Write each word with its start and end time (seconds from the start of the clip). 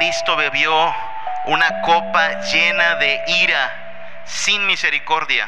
Cristo 0.00 0.34
bebió 0.34 0.72
una 1.44 1.82
copa 1.82 2.40
llena 2.50 2.94
de 2.94 3.20
ira, 3.42 4.22
sin 4.24 4.66
misericordia, 4.66 5.46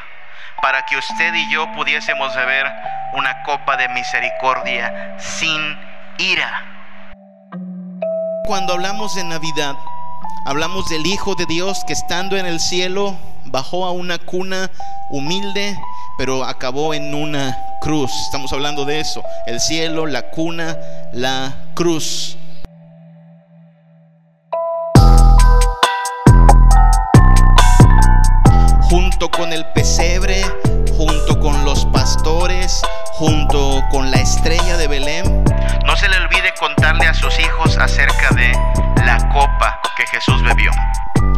para 0.60 0.84
que 0.84 0.98
usted 0.98 1.32
y 1.32 1.50
yo 1.50 1.72
pudiésemos 1.72 2.36
beber 2.36 2.70
una 3.14 3.44
copa 3.44 3.78
de 3.78 3.88
misericordia, 3.88 5.16
sin 5.18 5.58
ira. 6.18 6.66
Cuando 8.44 8.74
hablamos 8.74 9.14
de 9.14 9.24
Navidad, 9.24 9.74
hablamos 10.44 10.86
del 10.90 11.06
Hijo 11.06 11.34
de 11.34 11.46
Dios 11.46 11.82
que 11.86 11.94
estando 11.94 12.36
en 12.36 12.44
el 12.44 12.60
cielo 12.60 13.16
bajó 13.46 13.86
a 13.86 13.92
una 13.92 14.18
cuna 14.18 14.70
humilde, 15.08 15.78
pero 16.18 16.44
acabó 16.44 16.92
en 16.92 17.14
una 17.14 17.58
cruz. 17.80 18.12
Estamos 18.26 18.52
hablando 18.52 18.84
de 18.84 19.00
eso, 19.00 19.22
el 19.46 19.60
cielo, 19.60 20.04
la 20.04 20.28
cuna, 20.28 20.76
la 21.14 21.54
cruz. 21.72 22.36
Copa 39.62 39.80
que 39.96 40.06
Jesús 40.06 40.42
bebió. 40.42 40.70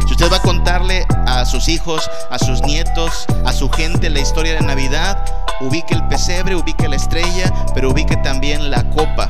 Si 0.07 0.13
usted 0.13 0.31
va 0.31 0.37
a 0.37 0.41
contarle 0.41 1.05
a 1.27 1.45
sus 1.45 1.67
hijos, 1.67 2.09
a 2.31 2.39
sus 2.39 2.61
nietos, 2.61 3.25
a 3.45 3.53
su 3.53 3.69
gente 3.69 4.09
la 4.09 4.19
historia 4.19 4.55
de 4.55 4.61
Navidad, 4.61 5.23
ubique 5.61 5.93
el 5.93 6.07
pesebre, 6.07 6.55
ubique 6.55 6.87
la 6.87 6.95
estrella, 6.95 7.51
pero 7.73 7.91
ubique 7.91 8.15
también 8.17 8.71
la 8.71 8.83
copa. 8.89 9.29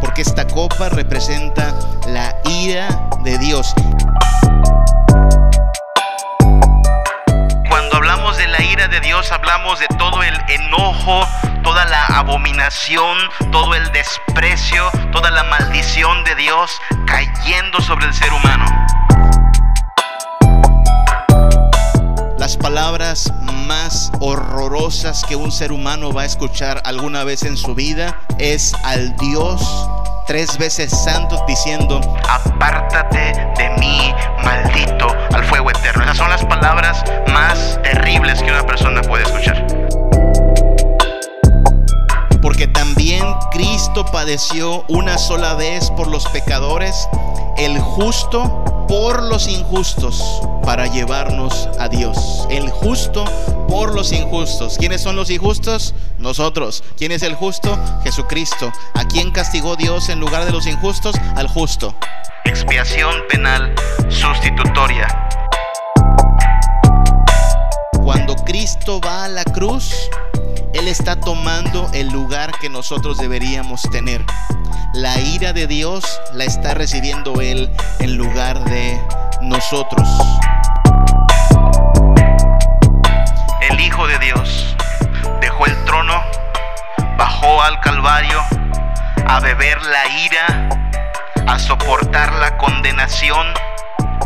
Porque 0.00 0.22
esta 0.22 0.46
copa 0.46 0.88
representa 0.88 1.74
la 2.08 2.34
ira 2.48 2.88
de 3.24 3.38
Dios. 3.38 3.74
Cuando 7.68 7.96
hablamos 7.96 8.36
de 8.36 8.48
la 8.48 8.62
ira 8.62 8.88
de 8.88 9.00
Dios, 9.00 9.30
hablamos 9.32 9.80
de 9.80 9.86
todo 9.98 10.22
el 10.22 10.34
enojo, 10.48 11.26
toda 11.62 11.84
la 11.86 12.06
abominación, 12.06 13.18
todo 13.50 13.74
el 13.74 13.90
desprecio, 13.92 14.90
toda 15.12 15.30
la 15.30 15.44
maldición 15.44 16.24
de 16.24 16.34
Dios 16.34 16.70
cayendo 17.06 17.80
sobre 17.80 18.06
el 18.06 18.14
ser 18.14 18.32
humano. 18.32 18.66
Las 22.38 22.56
palabras 22.56 23.32
más 23.66 24.10
horrorosas 24.20 25.24
que 25.24 25.36
un 25.36 25.52
ser 25.52 25.70
humano 25.70 26.12
va 26.12 26.22
a 26.22 26.24
escuchar 26.24 26.82
alguna 26.84 27.22
vez 27.22 27.44
en 27.44 27.56
su 27.56 27.74
vida 27.74 28.18
es 28.38 28.74
al 28.84 29.14
Dios 29.16 29.62
tres 30.26 30.58
veces 30.58 30.90
santo 30.90 31.44
diciendo, 31.46 32.00
Apártate 32.28 33.32
de 33.56 33.70
mí, 33.78 34.12
maldito, 34.42 35.06
al 35.32 35.44
fuego 35.44 35.70
eterno. 35.70 36.02
Esas 36.04 36.16
son 36.16 36.30
las 36.30 36.44
palabras 36.44 37.04
más 37.28 37.80
terribles 37.82 38.42
que 38.42 38.50
una 38.50 38.66
persona 38.66 39.02
puede 39.02 39.24
escuchar. 39.24 39.81
Porque 42.62 42.80
también 42.80 43.24
Cristo 43.50 44.04
padeció 44.04 44.84
una 44.86 45.18
sola 45.18 45.54
vez 45.54 45.90
por 45.90 46.06
los 46.06 46.28
pecadores, 46.28 47.08
el 47.56 47.76
justo 47.80 48.86
por 48.86 49.20
los 49.24 49.48
injustos, 49.48 50.22
para 50.62 50.86
llevarnos 50.86 51.68
a 51.80 51.88
Dios. 51.88 52.46
El 52.50 52.70
justo 52.70 53.24
por 53.68 53.92
los 53.92 54.12
injustos. 54.12 54.76
¿Quiénes 54.78 55.00
son 55.00 55.16
los 55.16 55.30
injustos? 55.30 55.92
Nosotros. 56.18 56.84
¿Quién 56.96 57.10
es 57.10 57.24
el 57.24 57.34
justo? 57.34 57.76
Jesucristo. 58.04 58.70
¿A 58.94 59.08
quién 59.08 59.32
castigó 59.32 59.74
Dios 59.74 60.08
en 60.08 60.20
lugar 60.20 60.44
de 60.44 60.52
los 60.52 60.68
injustos? 60.68 61.16
Al 61.34 61.48
justo. 61.48 61.96
Expiación 62.44 63.22
penal 63.28 63.74
sustitutoria. 64.08 65.08
Cuando 68.04 68.36
Cristo 68.36 69.00
va 69.00 69.24
a 69.24 69.28
la 69.28 69.42
cruz, 69.42 70.08
Él 70.74 70.88
está 70.88 71.16
tomando 71.20 71.90
el 71.92 72.08
lugar 72.08 72.52
que 72.60 72.70
nosotros 72.70 73.18
deberíamos 73.18 73.82
tener. 73.90 74.24
La 74.94 75.20
ira 75.20 75.52
de 75.52 75.66
Dios 75.66 76.20
la 76.32 76.44
está 76.44 76.74
recibiendo 76.74 77.40
Él 77.40 77.70
en 77.98 78.16
lugar 78.16 78.64
de 78.64 79.00
nosotros. 79.42 80.08
El 83.68 83.80
Hijo 83.80 84.06
de 84.06 84.18
Dios 84.18 84.76
dejó 85.40 85.66
el 85.66 85.84
trono, 85.84 86.20
bajó 87.18 87.62
al 87.62 87.78
Calvario 87.80 88.40
a 89.26 89.40
beber 89.40 89.80
la 89.82 90.08
ira, 90.08 90.68
a 91.46 91.58
soportar 91.58 92.32
la 92.34 92.56
condenación 92.56 93.46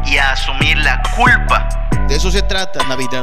y 0.04 0.18
a 0.18 0.30
asumir 0.30 0.78
la 0.78 1.02
culpa. 1.16 1.68
De 2.08 2.16
eso 2.16 2.30
se 2.30 2.42
trata 2.42 2.84
Navidad. 2.84 3.22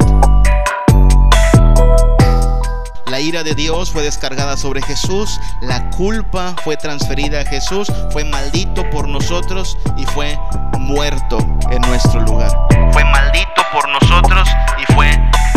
La 3.13 3.19
ira 3.19 3.43
de 3.43 3.53
Dios 3.53 3.91
fue 3.91 4.01
descargada 4.01 4.57
sobre 4.57 4.81
Jesús, 4.81 5.39
la 5.61 5.87
culpa 5.91 6.55
fue 6.63 6.77
transferida 6.77 7.41
a 7.41 7.45
Jesús, 7.45 7.87
fue 8.09 8.23
maldito 8.23 8.89
por 8.89 9.07
nosotros 9.07 9.77
y 9.97 10.05
fue 10.05 10.35
muerto 10.79 11.37
en 11.69 11.79
nuestro 11.83 12.21
lugar. 12.21 12.49
Fue 12.91 13.05
maldito 13.05 13.61
por 13.71 13.87
nosotros 13.87 14.49
y 14.79 14.93
fue 14.93 15.11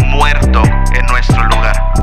muerto 0.05 0.63
en 0.93 1.07
nuestro 1.07 1.43
lugar. 1.45 1.96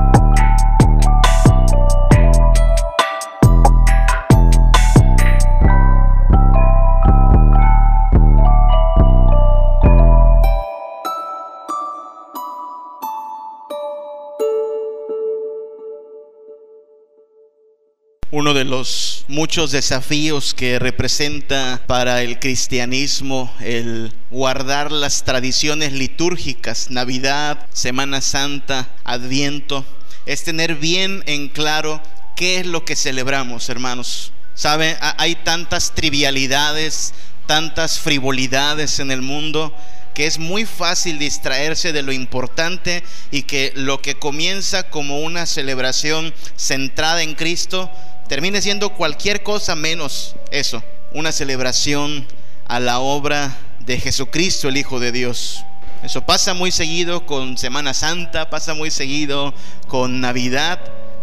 Uno 18.44 18.54
de 18.54 18.66
los 18.66 19.24
muchos 19.30 19.72
desafíos 19.72 20.54
que 20.54 20.78
representa 20.78 21.81
para 21.88 22.24
el 22.24 22.40
cristianismo 22.42 23.50
el 23.62 24.12
guardar 24.31 24.92
las 24.92 25.24
tradiciones 25.24 25.94
litúrgicas, 25.94 26.90
Navidad, 26.90 27.66
Semana 27.72 28.20
Santa, 28.20 28.90
Adviento, 29.06 29.86
es 30.26 30.44
tener 30.44 30.76
bien 30.76 31.24
en 31.26 31.48
claro 31.48 32.02
qué 32.36 32.58
es 32.59 32.66
lo 32.66 32.84
que 32.84 32.98
celebramos, 32.98 33.70
hermanos. 33.70 34.34
¿Sabe? 34.56 34.98
Ha- 35.00 35.16
Hay 35.20 35.36
tantas 35.36 35.96
trivialidades, 35.96 37.14
tantas 37.48 37.98
frivolidades 37.98 39.00
en 39.00 39.12
el 39.12 39.22
mundo 39.22 39.74
que 40.14 40.28
es 40.28 40.38
muy 40.38 40.66
fácil 40.66 41.18
distraerse 41.18 41.94
de 41.94 42.04
lo 42.04 42.12
importante 42.12 43.04
y 43.31 43.44
que 43.44 43.72
lo 43.75 44.02
que 44.02 44.16
comienza 44.16 44.84
como 44.90 45.22
una 45.22 45.46
celebración 45.46 46.34
centrada 46.58 47.24
en 47.24 47.36
Cristo 47.36 47.90
termine 48.28 48.62
siendo 48.62 48.90
cualquier 48.90 49.44
cosa 49.44 49.76
menos 49.76 50.36
eso, 50.52 50.84
una 51.12 51.32
celebración 51.32 52.26
a 52.66 52.80
la 52.80 53.00
obra 53.00 53.56
de 53.80 54.00
Jesucristo, 54.00 54.70
el 54.70 54.78
Hijo 54.78 55.00
de 55.00 55.12
Dios. 55.12 55.64
Eso 56.04 56.22
pasa 56.22 56.54
muy 56.54 56.72
seguido 56.72 57.26
con 57.26 57.58
Semana 57.58 57.94
Santa, 57.94 58.50
pasa 58.50 58.74
muy 58.74 58.92
seguido 58.92 59.54
con 59.88 60.20
Navidad. 60.20 60.80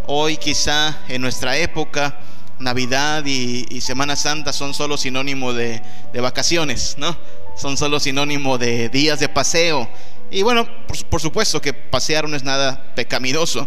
Hoy 0.07 0.37
quizá 0.37 0.99
en 1.09 1.23
nuestra 1.23 1.57
época 1.57 2.19
Navidad 2.59 3.25
y, 3.27 3.81
Semana 3.81 4.17
Santa 4.17 4.53
son 4.53 4.75
solo 4.75 4.97
sinónimo 4.97 5.53
de, 5.53 5.83
de 6.13 6.21
vacaciones, 6.21 6.97
¿no? 6.99 7.17
Son 7.57 7.77
solo 7.77 8.01
sinónimo 8.01 8.59
de 8.59 8.89
días 8.89 9.21
de 9.21 9.29
paseo. 9.29 9.89
Y 10.31 10.43
bueno, 10.43 10.67
por, 10.87 11.05
por 11.07 11.21
supuesto 11.21 11.61
que 11.61 11.75
pasear 11.75 12.29
no 12.29 12.37
es 12.37 12.45
nada 12.45 12.93
pecaminoso, 12.95 13.67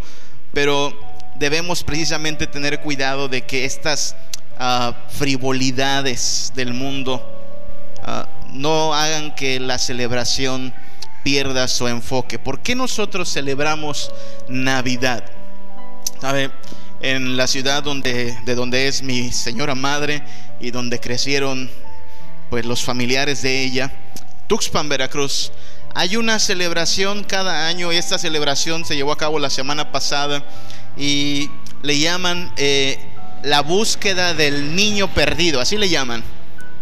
pero 0.53 0.97
debemos 1.35 1.83
precisamente 1.83 2.47
tener 2.47 2.79
cuidado 2.81 3.27
de 3.27 3.41
que 3.41 3.65
estas 3.65 4.15
ah, 4.57 4.95
frivolidades 5.09 6.51
del 6.55 6.73
mundo 6.73 7.21
ah, 8.03 8.27
no 8.51 8.93
hagan 8.93 9.33
que 9.35 9.59
la 9.59 9.77
celebración 9.77 10.73
pierda 11.23 11.67
su 11.67 11.87
enfoque. 11.87 12.37
¿Por 12.37 12.59
qué 12.59 12.75
nosotros 12.75 13.31
celebramos 13.31 14.11
Navidad? 14.47 15.23
¿Sabe? 16.21 16.51
En 17.01 17.35
la 17.35 17.47
ciudad 17.47 17.83
donde, 17.83 18.37
de 18.45 18.55
donde 18.55 18.87
es 18.87 19.03
mi 19.03 19.31
señora 19.31 19.75
madre 19.75 20.23
y 20.59 20.71
donde 20.71 20.99
crecieron 20.99 21.69
pues 22.49 22.65
los 22.65 22.83
familiares 22.83 23.41
de 23.41 23.63
ella, 23.63 23.91
Tuxpan, 24.47 24.87
Veracruz, 24.87 25.51
hay 25.95 26.15
una 26.15 26.39
celebración 26.39 27.23
cada 27.23 27.67
año 27.67 27.91
y 27.91 27.97
esta 27.97 28.17
celebración 28.17 28.85
se 28.85 28.95
llevó 28.95 29.11
a 29.11 29.17
cabo 29.17 29.39
la 29.39 29.49
semana 29.49 29.91
pasada 29.91 30.43
y 30.97 31.49
le 31.81 31.99
llaman 31.99 32.51
eh, 32.57 32.99
la 33.43 33.61
búsqueda 33.61 34.33
del 34.33 34.75
niño 34.75 35.13
perdido, 35.13 35.59
así 35.59 35.77
le 35.77 35.89
llaman. 35.89 36.23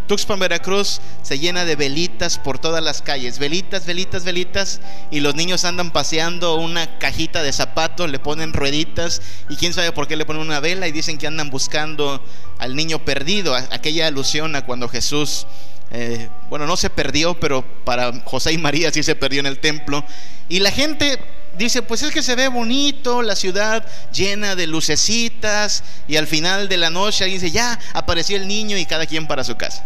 Tuxpan, 0.08 0.40
Veracruz 0.40 1.00
se 1.22 1.40
llena 1.40 1.64
de 1.64 1.78
velitas 1.78 2.38
por 2.38 2.60
todas 2.60 2.84
las 2.84 3.02
calles, 3.02 3.40
velitas, 3.40 3.86
velitas, 3.86 4.26
velitas, 4.26 4.82
y 5.10 5.22
los 5.22 5.36
niños 5.36 5.64
andan 5.64 5.92
paseando 5.92 6.56
una 6.56 7.00
cajita 7.00 7.44
de 7.44 7.54
zapatos, 7.54 8.12
le 8.12 8.20
ponen 8.20 8.52
rueditas, 8.52 9.22
y 9.50 9.56
quién 9.56 9.74
sabe 9.74 9.94
por 9.94 10.08
qué 10.08 10.18
le 10.18 10.26
ponen 10.26 10.42
una 10.42 10.60
vela 10.60 10.88
y 10.88 10.92
dicen 10.92 11.18
que 11.18 11.28
andan 11.28 11.50
buscando 11.50 12.22
al 12.60 12.76
niño 12.76 13.06
perdido, 13.06 13.56
aquella 13.56 14.08
alusión 14.08 14.56
a 14.56 14.66
cuando 14.66 14.90
Jesús 14.90 15.48
Eh, 15.94 16.30
bueno, 16.50 16.66
no 16.66 16.78
se 16.78 16.90
perdió, 16.90 17.38
pero 17.38 17.66
para 17.84 18.14
José 18.24 18.54
y 18.54 18.58
María 18.58 18.92
sí 18.92 19.04
se 19.04 19.14
perdió 19.14 19.42
en 19.42 19.46
el 19.46 19.60
templo. 19.60 20.06
Y 20.48 20.60
la 20.60 20.72
gente 20.72 21.20
dice, 21.58 21.82
pues 21.82 22.04
es 22.04 22.12
que 22.12 22.24
se 22.24 22.36
ve 22.36 22.48
bonito, 22.48 23.22
la 23.22 23.36
ciudad 23.36 23.86
llena 24.12 24.56
de 24.56 24.68
lucecitas, 24.68 25.84
y 26.08 26.16
al 26.16 26.28
final 26.28 26.70
de 26.70 26.78
la 26.78 26.90
noche 26.90 27.24
alguien 27.24 27.42
dice, 27.42 27.54
ya 27.54 27.80
apareció 27.94 28.38
el 28.38 28.48
niño 28.48 28.78
y 28.78 28.86
cada 28.86 29.06
quien 29.06 29.28
para 29.28 29.44
su 29.44 29.56
casa. 29.56 29.86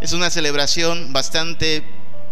Es 0.00 0.12
una 0.12 0.30
celebración 0.30 1.12
bastante 1.12 1.84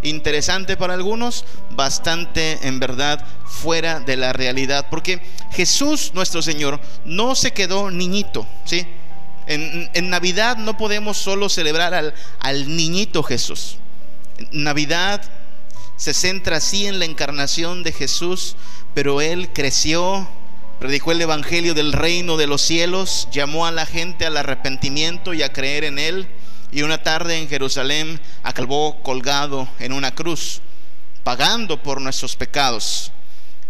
interesante 0.03 0.77
para 0.77 0.95
algunos, 0.95 1.45
bastante 1.71 2.59
en 2.63 2.79
verdad 2.79 3.25
fuera 3.47 4.01
de 4.01 4.17
la 4.17 4.33
realidad, 4.33 4.87
porque 4.91 5.21
Jesús 5.53 6.13
nuestro 6.15 6.43
Señor 6.43 6.81
no 7.05 7.35
se 7.35 7.53
quedó 7.53 7.91
niñito, 7.91 8.47
¿sí? 8.65 8.87
En, 9.49 10.11
Navidad 10.11 10.57
no 10.57 10.77
podemos 10.77 11.17
solo 11.17 11.49
celebrar 11.49 11.95
al, 11.95 12.15
al 12.41 12.77
niñito 12.77 13.23
Jesús. 13.23 13.77
Navidad 14.51 15.23
se 15.97 16.15
centra 16.15 16.59
así 16.59 16.87
en 16.87 16.99
la 16.99 17.05
encarnación 17.05 17.83
de 17.83 17.93
Jesús, 17.93 18.57
pero 18.95 19.21
Él 19.21 19.51
creció, 19.53 20.29
predicó 20.79 21.13
el 21.13 21.21
Evangelio 21.21 21.75
del 21.75 21.93
reino 21.93 22.37
de 22.37 22.47
los 22.47 22.63
cielos, 22.63 23.29
llamó 23.33 23.67
a 23.67 23.73
la 23.73 23.87
gente 23.87 24.27
al 24.27 24.37
arrepentimiento 24.37 25.35
y 25.35 25.43
a 25.43 25.53
creer 25.53 25.85
en 25.85 25.99
Él, 25.99 26.29
y 26.71 26.83
una 26.83 27.03
tarde 27.03 27.39
en 27.39 27.49
Jerusalén 27.49 28.21
acabó 28.43 29.03
colgado 29.03 29.69
en 29.79 29.93
una 29.93 30.15
cruz, 30.15 30.61
pagando 31.23 31.83
por 31.83 32.01
nuestros 32.01 32.37
pecados. 32.37 33.13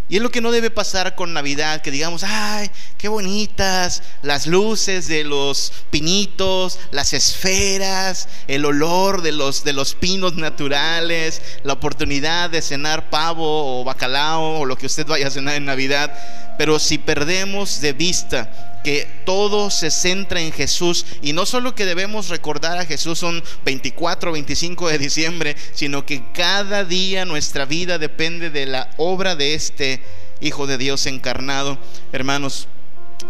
Y 0.08 0.17
es 0.17 0.23
lo 0.23 0.31
que 0.31 0.41
no 0.41 0.53
debe 0.53 0.70
pasar 0.70 1.17
con 1.17 1.32
Navidad, 1.32 1.82
que 1.82 1.91
digamos, 1.91 2.23
ay, 2.23 2.70
qué 2.97 3.08
bonitas 3.08 4.05
las 4.23 4.47
luces 4.47 5.08
de 5.08 5.25
los 5.25 5.73
pinitos, 5.91 6.79
las 6.93 7.12
esferas, 7.12 8.29
el 8.47 8.64
olor 8.64 9.23
de 9.23 9.32
los, 9.32 9.64
de 9.64 9.73
los 9.73 9.97
pinos 9.97 10.37
naturales, 10.37 11.43
la 11.64 11.73
oportunidad 11.73 12.50
de 12.50 12.62
cenar 12.62 13.11
pavo 13.11 13.81
o 13.81 13.85
bacalao 13.85 14.61
o 14.61 14.64
lo 14.64 14.79
que 14.79 14.87
usted 14.87 15.06
vaya 15.06 15.26
a 15.26 15.31
cenar 15.31 15.56
en 15.56 15.64
Navidad. 15.64 16.12
Pero 16.56 16.79
si 16.79 16.99
perdemos 16.99 17.81
de 17.81 17.93
vista 17.93 18.75
que 18.87 19.09
todo 19.25 19.69
se 19.69 19.91
centra 19.91 20.41
en 20.41 20.53
Jesús 20.53 21.06
y 21.21 21.33
no 21.33 21.44
solo 21.44 21.75
que 21.75 21.85
debemos 21.85 22.29
recordar 22.29 22.79
a 22.79 22.87
Jesús 22.87 23.25
un 23.25 23.43
24 23.65 24.31
o 24.31 24.33
25 24.35 24.88
de 24.88 24.99
diciembre, 24.99 25.56
sino 25.75 26.06
que 26.06 26.23
cada 26.33 26.85
día 26.85 27.25
nuestra 27.25 27.65
vida 27.65 27.99
depende 27.99 28.49
de 28.49 28.65
la 28.67 28.88
obra 28.97 29.35
de 29.35 29.55
este 29.55 30.00
Hijo 30.41 30.69
de 30.69 30.79
Dios 30.79 31.06
encarnado. 31.06 31.81
Hermanos, 32.12 32.69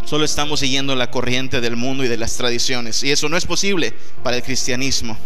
solo 0.04 0.26
estamos 0.26 0.60
siguiendo 0.60 0.94
la 0.94 1.10
corriente 1.10 1.62
del 1.62 1.76
mundo 1.76 2.04
y 2.04 2.08
de 2.08 2.18
las 2.18 2.36
tradiciones 2.36 3.02
y 3.02 3.10
eso 3.10 3.30
no 3.30 3.38
es 3.38 3.46
posible 3.46 3.94
para 4.22 4.36
el 4.36 4.42
cristianismo. 4.42 5.16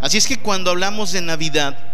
Así 0.00 0.18
es 0.18 0.26
que 0.26 0.40
cuando 0.40 0.72
hablamos 0.72 1.12
de 1.12 1.20
Navidad, 1.20 1.91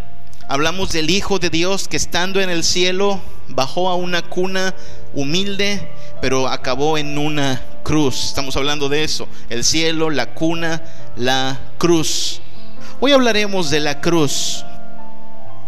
hablamos 0.49 0.93
del 0.93 1.11
Hijo 1.11 1.39
de 1.39 1.51
Dios 1.51 1.89
que 1.89 1.99
estando 1.99 2.41
en 2.41 2.49
el 2.49 2.65
cielo 2.65 3.21
bajó 3.49 3.91
a 3.91 3.95
una 3.95 4.23
cuna 4.23 4.75
humilde, 5.13 5.91
pero 6.23 6.49
acabó 6.49 6.97
en 6.97 7.19
una 7.19 7.63
cruz. 7.85 8.25
Estamos 8.25 8.57
hablando 8.57 8.89
de 8.89 9.05
eso, 9.05 9.29
el 9.51 9.63
cielo, 9.63 10.09
la 10.11 10.35
cuna, 10.35 10.83
la 11.17 11.61
cruz. 11.77 12.41
Hoy 12.99 13.13
hablaremos 13.13 13.71
de 13.71 13.81
la 13.81 14.01
cruz, 14.01 14.65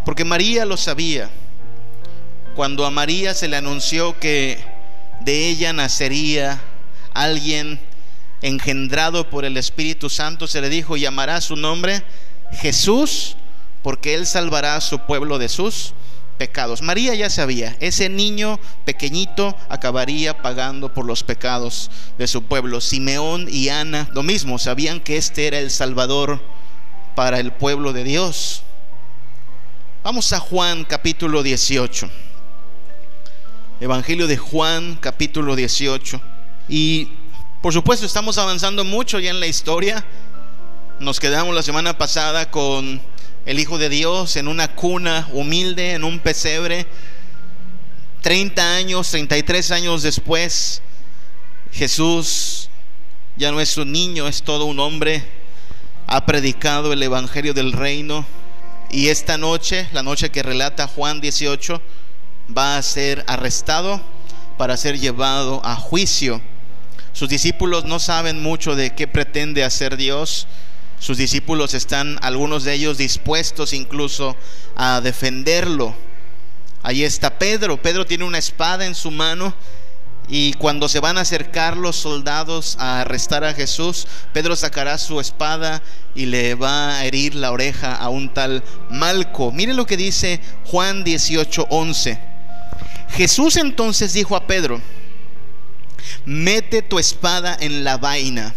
porque 0.04 0.24
María 0.24 0.64
lo 0.64 0.78
sabía. 0.78 1.28
Cuando 2.56 2.84
a 2.86 2.90
María 2.90 3.34
se 3.34 3.48
le 3.48 3.56
anunció 3.56 4.18
que 4.18 4.58
de 5.20 5.48
ella 5.48 5.72
nacería 5.72 6.60
alguien 7.12 7.78
engendrado 8.42 9.28
por 9.28 9.44
el 9.44 9.58
Espíritu 9.58 10.08
Santo, 10.08 10.46
se 10.46 10.62
le 10.62 10.70
dijo, 10.70 10.96
llamará 10.96 11.40
su 11.42 11.54
nombre 11.54 12.02
Jesús, 12.52 13.36
porque 13.82 14.14
él 14.14 14.26
salvará 14.26 14.76
a 14.76 14.80
su 14.80 15.00
pueblo 15.00 15.38
de 15.38 15.48
sus 15.48 15.94
pecados. 16.38 16.80
María 16.80 17.14
ya 17.14 17.28
sabía, 17.28 17.76
ese 17.80 18.08
niño 18.08 18.58
pequeñito 18.84 19.56
acabaría 19.68 20.40
pagando 20.40 20.92
por 20.94 21.04
los 21.04 21.22
pecados 21.22 21.90
de 22.16 22.26
su 22.26 22.42
pueblo. 22.44 22.80
Simeón 22.80 23.46
y 23.50 23.68
Ana, 23.68 24.08
lo 24.14 24.22
mismo, 24.22 24.58
sabían 24.58 25.00
que 25.00 25.18
este 25.18 25.46
era 25.46 25.58
el 25.58 25.70
Salvador 25.70 26.40
para 27.14 27.40
el 27.40 27.52
pueblo 27.52 27.92
de 27.92 28.04
Dios. 28.04 28.62
Vamos 30.02 30.32
a 30.32 30.40
Juan 30.40 30.84
capítulo 30.84 31.42
18. 31.42 32.08
Evangelio 33.82 34.26
de 34.26 34.38
Juan 34.38 34.96
capítulo 34.98 35.56
18. 35.56 36.20
Y 36.70 37.08
por 37.60 37.74
supuesto 37.74 38.06
estamos 38.06 38.38
avanzando 38.38 38.82
mucho 38.84 39.18
ya 39.18 39.28
en 39.28 39.40
la 39.40 39.46
historia. 39.46 40.02
Nos 41.00 41.20
quedamos 41.20 41.54
la 41.54 41.62
semana 41.62 41.98
pasada 41.98 42.50
con 42.50 43.02
el 43.46 43.58
Hijo 43.58 43.78
de 43.78 43.88
Dios 43.88 44.36
en 44.36 44.48
una 44.48 44.74
cuna 44.74 45.28
humilde, 45.32 45.92
en 45.92 46.04
un 46.04 46.18
pesebre. 46.18 46.86
30 48.22 48.76
años, 48.76 49.10
33 49.10 49.70
años 49.70 50.02
después, 50.02 50.82
Jesús 51.72 52.68
ya 53.36 53.50
no 53.50 53.60
es 53.60 53.76
un 53.78 53.92
niño, 53.92 54.28
es 54.28 54.42
todo 54.42 54.66
un 54.66 54.78
hombre. 54.78 55.24
Ha 56.06 56.26
predicado 56.26 56.92
el 56.92 57.02
Evangelio 57.02 57.54
del 57.54 57.72
Reino. 57.72 58.26
Y 58.90 59.08
esta 59.08 59.38
noche, 59.38 59.88
la 59.92 60.02
noche 60.02 60.30
que 60.30 60.42
relata 60.42 60.88
Juan 60.88 61.20
18, 61.20 61.80
va 62.56 62.76
a 62.76 62.82
ser 62.82 63.24
arrestado 63.26 64.02
para 64.58 64.76
ser 64.76 64.98
llevado 64.98 65.62
a 65.64 65.76
juicio. 65.76 66.42
Sus 67.12 67.28
discípulos 67.28 67.84
no 67.84 67.98
saben 67.98 68.42
mucho 68.42 68.76
de 68.76 68.94
qué 68.94 69.06
pretende 69.06 69.64
hacer 69.64 69.96
Dios 69.96 70.46
sus 71.00 71.16
discípulos 71.16 71.72
están, 71.72 72.18
algunos 72.20 72.62
de 72.62 72.74
ellos, 72.74 72.98
dispuestos 72.98 73.72
incluso 73.72 74.36
a 74.76 75.00
defenderlo. 75.00 75.94
Ahí 76.82 77.04
está 77.04 77.38
Pedro. 77.38 77.80
Pedro 77.80 78.04
tiene 78.04 78.24
una 78.24 78.36
espada 78.36 78.84
en 78.84 78.94
su 78.94 79.10
mano 79.10 79.54
y 80.28 80.52
cuando 80.54 80.90
se 80.90 81.00
van 81.00 81.16
a 81.16 81.22
acercar 81.22 81.78
los 81.78 81.96
soldados 81.96 82.76
a 82.78 83.00
arrestar 83.00 83.44
a 83.44 83.54
Jesús, 83.54 84.06
Pedro 84.34 84.54
sacará 84.54 84.98
su 84.98 85.18
espada 85.20 85.82
y 86.14 86.26
le 86.26 86.54
va 86.54 86.98
a 86.98 87.06
herir 87.06 87.34
la 87.34 87.50
oreja 87.50 87.94
a 87.94 88.10
un 88.10 88.34
tal 88.34 88.62
Malco. 88.90 89.52
Mire 89.52 89.72
lo 89.72 89.86
que 89.86 89.96
dice 89.96 90.42
Juan 90.66 91.02
18:11. 91.02 92.20
Jesús 93.08 93.56
entonces 93.56 94.12
dijo 94.12 94.36
a 94.36 94.46
Pedro, 94.46 94.82
mete 96.26 96.82
tu 96.82 96.98
espada 96.98 97.56
en 97.58 97.84
la 97.84 97.96
vaina 97.96 98.54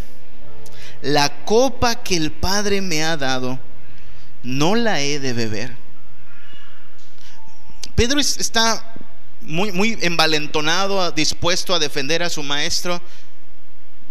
la 1.04 1.44
copa 1.44 2.02
que 2.02 2.16
el 2.16 2.32
Padre 2.32 2.80
me 2.80 3.04
ha 3.04 3.18
dado, 3.18 3.60
no 4.42 4.74
la 4.76 5.02
he 5.02 5.20
de 5.20 5.34
beber. 5.34 5.76
Pedro 7.94 8.22
está 8.22 8.96
muy, 9.42 9.74
muy 9.74 9.98
envalentonado, 10.02 11.12
dispuesto 11.12 11.76
a 11.76 11.80
defender 11.80 12.24
a 12.24 12.30
su 12.30 12.42
maestro. 12.42 13.02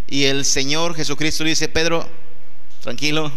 Y 0.07 0.25
el 0.25 0.45
Señor 0.45 0.95
Jesucristo 0.95 1.45
dice, 1.45 1.67
Pedro, 1.67 2.07
tranquilo, 2.83 3.33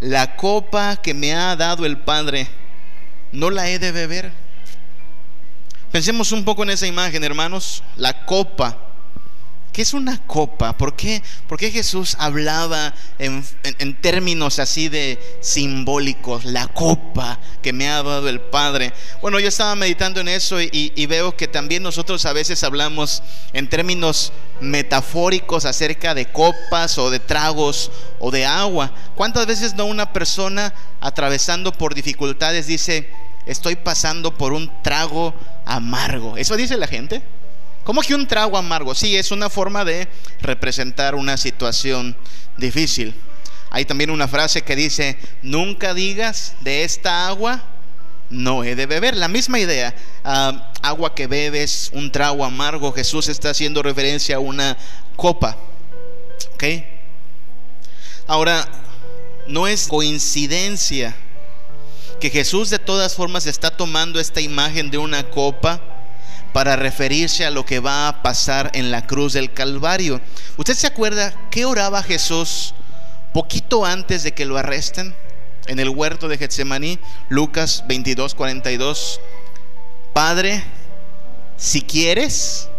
la 0.00 0.36
copa 0.36 0.96
que 0.96 1.12
me 1.12 1.34
ha 1.34 1.54
dado 1.56 1.84
el 1.84 1.98
Padre, 1.98 2.48
no 3.32 3.50
la 3.50 3.68
he 3.68 3.78
de 3.78 3.92
beber. 3.92 4.32
Pensemos 5.92 6.32
un 6.32 6.42
poco 6.42 6.62
en 6.62 6.70
esa 6.70 6.86
imagen, 6.86 7.22
hermanos. 7.22 7.82
La 7.96 8.24
copa 8.24 8.85
¿Qué 9.76 9.82
es 9.82 9.92
una 9.92 10.16
copa? 10.26 10.74
¿Por 10.74 10.96
qué, 10.96 11.20
Jesús 11.70 12.16
hablaba 12.18 12.94
en, 13.18 13.44
términos 14.00 14.58
así 14.58 14.88
de 14.88 15.18
simbólicos? 15.42 16.46
La 16.46 16.66
copa 16.66 17.38
que 17.60 17.74
me 17.74 17.86
ha 17.86 18.02
dado 18.02 18.26
el 18.26 18.40
Padre. 18.40 18.94
Bueno, 19.20 19.38
yo 19.38 19.48
estaba 19.48 19.74
meditando 19.74 20.20
en 20.20 20.28
eso 20.28 20.62
y, 20.62 21.04
veo 21.04 21.36
que 21.36 21.46
también 21.46 21.82
nosotros 21.82 22.24
a 22.24 22.32
veces 22.32 22.64
hablamos 22.64 23.22
en 23.52 23.68
términos 23.68 24.32
metafóricos 24.60 25.66
acerca 25.66 26.14
de 26.14 26.24
copas 26.32 26.96
o 26.96 27.10
de 27.10 27.20
tragos 27.20 27.90
o 28.18 28.30
de 28.30 28.46
agua. 28.46 28.94
¿Cuántas 29.14 29.44
veces 29.44 29.74
no 29.74 29.84
una 29.84 30.10
persona 30.10 30.72
atravesando 31.02 31.70
por 31.72 31.94
dificultades 31.94 32.66
dice, 32.66 33.10
estoy 33.44 33.76
pasando 33.76 34.38
por 34.38 34.54
un 34.54 34.72
trago 34.82 35.34
amargo? 35.66 36.38
¿Eso 36.38 36.56
dice 36.56 36.78
la 36.78 36.86
gente? 36.86 37.22
¿Cómo 37.86 38.02
que 38.02 38.16
un 38.16 38.26
trago 38.26 38.58
amargo? 38.58 38.96
Sí, 38.96 39.16
es 39.16 39.30
una 39.30 39.48
forma 39.48 39.84
de 39.84 40.08
representar 40.40 41.14
una 41.14 41.36
situación 41.36 42.16
difícil. 42.56 43.14
Hay 43.70 43.84
también 43.84 44.10
una 44.10 44.26
frase 44.26 44.62
que 44.62 44.74
dice, 44.74 45.16
nunca 45.40 45.94
digas 45.94 46.56
de 46.62 46.82
esta 46.82 47.28
agua 47.28 47.62
no 48.28 48.64
he 48.64 48.74
de 48.74 48.86
beber. 48.86 49.14
La 49.14 49.28
misma 49.28 49.60
idea, 49.60 49.94
ah, 50.24 50.72
agua 50.82 51.14
que 51.14 51.28
bebes, 51.28 51.90
un 51.92 52.10
trago 52.10 52.44
amargo, 52.44 52.90
Jesús 52.92 53.28
está 53.28 53.50
haciendo 53.50 53.84
referencia 53.84 54.34
a 54.34 54.40
una 54.40 54.76
copa. 55.14 55.56
¿Ok? 56.54 56.64
Ahora, 58.26 58.66
no 59.46 59.68
es 59.68 59.86
coincidencia 59.86 61.14
que 62.18 62.30
Jesús 62.30 62.68
de 62.68 62.80
todas 62.80 63.14
formas 63.14 63.46
está 63.46 63.70
tomando 63.70 64.18
esta 64.18 64.40
imagen 64.40 64.90
de 64.90 64.98
una 64.98 65.30
copa 65.30 65.95
para 66.56 66.74
referirse 66.74 67.44
a 67.44 67.50
lo 67.50 67.66
que 67.66 67.80
va 67.80 68.08
a 68.08 68.22
pasar 68.22 68.70
en 68.72 68.90
la 68.90 69.06
cruz 69.06 69.34
del 69.34 69.52
Calvario. 69.52 70.22
¿Usted 70.56 70.72
se 70.72 70.86
acuerda 70.86 71.34
qué 71.50 71.66
oraba 71.66 72.02
Jesús 72.02 72.72
poquito 73.34 73.84
antes 73.84 74.22
de 74.22 74.32
que 74.32 74.46
lo 74.46 74.56
arresten, 74.56 75.14
en 75.66 75.80
el 75.80 75.90
huerto 75.90 76.28
de 76.28 76.38
Getsemaní, 76.38 76.98
Lucas 77.28 77.84
22, 77.88 78.34
42, 78.34 79.20
Padre, 80.14 80.64
si 81.58 81.82
quieres, 81.82 82.70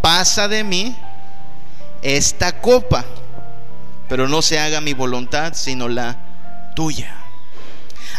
pasa 0.00 0.46
de 0.46 0.62
mí 0.62 0.96
esta 2.02 2.60
copa, 2.60 3.04
pero 4.08 4.28
no 4.28 4.42
se 4.42 4.60
haga 4.60 4.80
mi 4.80 4.92
voluntad, 4.92 5.54
sino 5.54 5.88
la 5.88 6.20
tuya. 6.76 7.16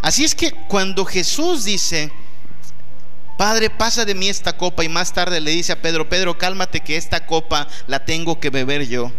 Así 0.01 0.25
es 0.25 0.35
que 0.35 0.51
cuando 0.51 1.05
Jesús 1.05 1.63
dice, 1.63 2.11
Padre, 3.37 3.69
pasa 3.69 4.03
de 4.03 4.15
mí 4.15 4.27
esta 4.27 4.57
copa, 4.57 4.83
y 4.83 4.89
más 4.89 5.13
tarde 5.13 5.39
le 5.39 5.51
dice 5.51 5.71
a 5.71 5.81
Pedro, 5.81 6.09
Pedro, 6.09 6.37
cálmate 6.37 6.79
que 6.79 6.97
esta 6.97 7.25
copa 7.25 7.67
la 7.85 8.03
tengo 8.03 8.39
que 8.39 8.49
beber 8.49 8.87
yo. 8.87 9.11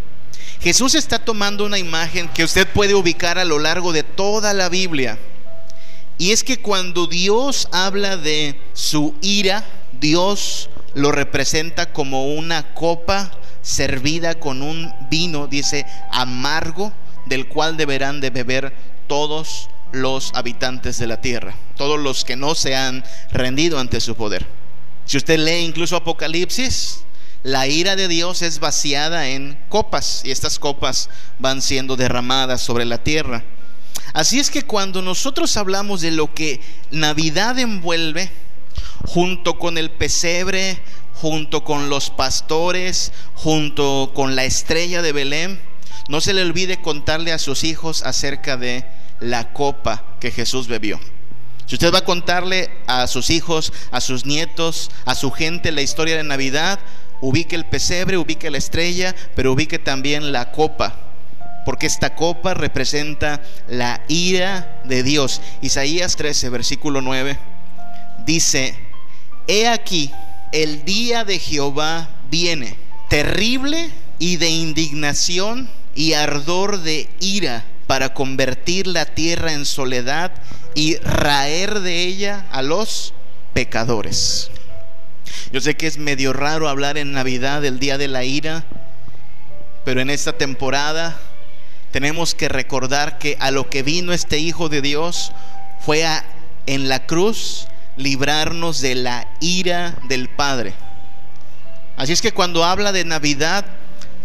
Jesús 0.60 0.96
está 0.96 1.20
tomando 1.20 1.64
una 1.64 1.78
imagen 1.78 2.28
que 2.28 2.42
usted 2.42 2.66
puede 2.66 2.94
ubicar 2.94 3.38
a 3.38 3.44
lo 3.44 3.60
largo 3.60 3.92
de 3.92 4.02
toda 4.02 4.52
la 4.54 4.68
Biblia. 4.68 5.18
Y 6.18 6.32
es 6.32 6.42
que 6.42 6.60
cuando 6.60 7.06
Dios 7.06 7.68
habla 7.70 8.16
de 8.16 8.60
su 8.72 9.14
ira, 9.22 9.64
Dios 10.00 10.68
lo 10.94 11.12
representa 11.12 11.92
como 11.92 12.34
una 12.34 12.74
copa 12.74 13.30
servida 13.62 14.34
con 14.34 14.62
un 14.62 14.92
vino, 15.08 15.46
dice, 15.46 15.86
amargo, 16.10 16.92
del 17.26 17.46
cual 17.46 17.76
deberán 17.76 18.20
de 18.20 18.30
beber 18.30 18.74
todos 19.06 19.68
los 19.92 20.32
habitantes 20.34 20.98
de 20.98 21.06
la 21.06 21.20
tierra, 21.20 21.54
todos 21.76 21.98
los 21.98 22.24
que 22.24 22.36
no 22.36 22.54
se 22.54 22.76
han 22.76 23.04
rendido 23.30 23.78
ante 23.78 24.00
su 24.00 24.14
poder. 24.14 24.46
Si 25.04 25.16
usted 25.16 25.38
lee 25.38 25.64
incluso 25.64 25.96
Apocalipsis, 25.96 27.04
la 27.42 27.66
ira 27.66 27.96
de 27.96 28.08
Dios 28.08 28.42
es 28.42 28.58
vaciada 28.58 29.28
en 29.28 29.58
copas 29.68 30.22
y 30.24 30.30
estas 30.30 30.58
copas 30.58 31.08
van 31.38 31.62
siendo 31.62 31.96
derramadas 31.96 32.60
sobre 32.60 32.84
la 32.84 32.98
tierra. 32.98 33.44
Así 34.12 34.38
es 34.38 34.50
que 34.50 34.62
cuando 34.62 35.02
nosotros 35.02 35.56
hablamos 35.56 36.00
de 36.00 36.10
lo 36.10 36.34
que 36.34 36.60
Navidad 36.90 37.58
envuelve, 37.58 38.30
junto 39.06 39.58
con 39.58 39.78
el 39.78 39.90
pesebre, 39.90 40.80
junto 41.14 41.64
con 41.64 41.88
los 41.88 42.10
pastores, 42.10 43.12
junto 43.34 44.12
con 44.14 44.36
la 44.36 44.44
estrella 44.44 45.02
de 45.02 45.12
Belén, 45.12 45.60
no 46.08 46.20
se 46.20 46.32
le 46.32 46.42
olvide 46.42 46.80
contarle 46.80 47.32
a 47.32 47.38
sus 47.38 47.64
hijos 47.64 48.02
acerca 48.02 48.56
de 48.56 48.84
la 49.20 49.52
copa 49.52 50.04
que 50.20 50.30
Jesús 50.30 50.68
bebió. 50.68 51.00
Si 51.66 51.74
usted 51.74 51.92
va 51.92 51.98
a 51.98 52.04
contarle 52.04 52.70
a 52.86 53.06
sus 53.06 53.28
hijos, 53.28 53.72
a 53.90 54.00
sus 54.00 54.24
nietos, 54.24 54.90
a 55.04 55.14
su 55.14 55.30
gente 55.30 55.70
la 55.70 55.82
historia 55.82 56.16
de 56.16 56.24
Navidad, 56.24 56.78
ubique 57.20 57.56
el 57.56 57.66
pesebre, 57.66 58.16
ubique 58.16 58.50
la 58.50 58.56
estrella, 58.56 59.14
pero 59.36 59.52
ubique 59.52 59.78
también 59.78 60.32
la 60.32 60.50
copa, 60.50 60.96
porque 61.66 61.86
esta 61.86 62.14
copa 62.14 62.54
representa 62.54 63.42
la 63.68 64.02
ira 64.08 64.80
de 64.84 65.02
Dios. 65.02 65.42
Isaías 65.60 66.16
13, 66.16 66.48
versículo 66.48 67.02
9, 67.02 67.38
dice, 68.24 68.74
he 69.46 69.68
aquí, 69.68 70.10
el 70.52 70.86
día 70.86 71.24
de 71.24 71.38
Jehová 71.38 72.08
viene, 72.30 72.78
terrible 73.10 73.90
y 74.18 74.36
de 74.36 74.48
indignación 74.48 75.68
y 75.94 76.14
ardor 76.14 76.80
de 76.80 77.10
ira 77.20 77.66
para 77.88 78.12
convertir 78.12 78.86
la 78.86 79.06
tierra 79.06 79.54
en 79.54 79.64
soledad 79.64 80.30
y 80.74 80.96
raer 80.98 81.80
de 81.80 82.02
ella 82.02 82.44
a 82.52 82.60
los 82.60 83.14
pecadores. 83.54 84.50
Yo 85.52 85.60
sé 85.62 85.74
que 85.74 85.86
es 85.86 85.96
medio 85.96 86.34
raro 86.34 86.68
hablar 86.68 86.98
en 86.98 87.12
Navidad 87.12 87.62
del 87.62 87.80
día 87.80 87.96
de 87.96 88.06
la 88.06 88.24
ira, 88.24 88.66
pero 89.86 90.02
en 90.02 90.10
esta 90.10 90.34
temporada 90.34 91.18
tenemos 91.90 92.34
que 92.34 92.50
recordar 92.50 93.18
que 93.18 93.38
a 93.40 93.50
lo 93.50 93.70
que 93.70 93.82
vino 93.82 94.12
este 94.12 94.38
Hijo 94.38 94.68
de 94.68 94.82
Dios 94.82 95.32
fue 95.80 96.04
a, 96.04 96.26
en 96.66 96.90
la 96.90 97.06
cruz 97.06 97.68
librarnos 97.96 98.82
de 98.82 98.96
la 98.96 99.26
ira 99.40 99.96
del 100.08 100.28
Padre. 100.28 100.74
Así 101.96 102.12
es 102.12 102.20
que 102.20 102.32
cuando 102.32 102.64
habla 102.64 102.92
de 102.92 103.06
Navidad, 103.06 103.64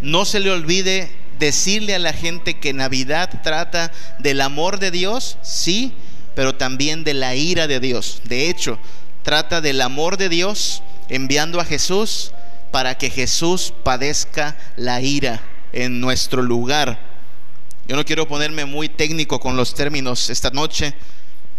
no 0.02 0.26
se 0.26 0.42
le 0.42 0.52
olvide 0.52 1.23
decirle 1.44 1.94
a 1.94 2.00
la 2.00 2.14
gente 2.14 2.60
que 2.60 2.74
Navidad 2.74 3.42
trata 3.44 3.92
del 4.20 4.40
amor 4.40 4.80
de 4.80 4.92
Dios, 4.92 5.38
sí, 5.42 5.94
pero 6.36 6.56
también 6.56 7.04
de 7.04 7.14
la 7.14 7.36
ira 7.36 7.68
de 7.68 7.80
Dios. 7.80 8.22
De 8.24 8.50
hecho, 8.50 8.80
trata 9.24 9.60
del 9.60 9.82
amor 9.82 10.18
de 10.18 10.30
Dios 10.30 10.84
enviando 11.10 11.60
a 11.60 11.66
Jesús 11.66 12.32
para 12.72 12.98
que 12.98 13.10
Jesús 13.10 13.74
padezca 13.84 14.58
la 14.78 15.02
ira 15.02 15.42
en 15.74 16.00
nuestro 16.00 16.42
lugar. 16.42 16.98
Yo 17.88 17.98
no 17.98 18.06
quiero 18.06 18.28
ponerme 18.28 18.64
muy 18.64 18.88
técnico 18.88 19.40
con 19.40 19.58
los 19.58 19.74
términos 19.74 20.30
esta 20.30 20.50
noche, 20.50 20.94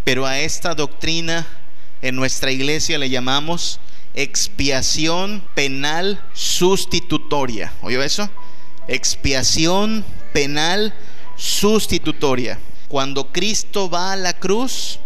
pero 0.02 0.24
a 0.24 0.38
esta 0.38 0.74
doctrina 0.74 1.46
en 2.00 2.16
nuestra 2.16 2.50
iglesia 2.50 2.98
le 2.98 3.10
llamamos 3.10 3.80
expiación 4.14 5.44
penal 5.54 6.24
sustitutoria. 6.32 7.72
¿Oyó 7.82 8.02
eso? 8.02 8.30
Expiación 8.88 10.04
penal 10.32 10.94
sustitutoria. 11.36 12.58
Cuando 12.88 13.32
Cristo 13.32 13.90
va 13.90 14.12
a 14.12 14.16
la 14.16 14.34
cruz, 14.34 14.98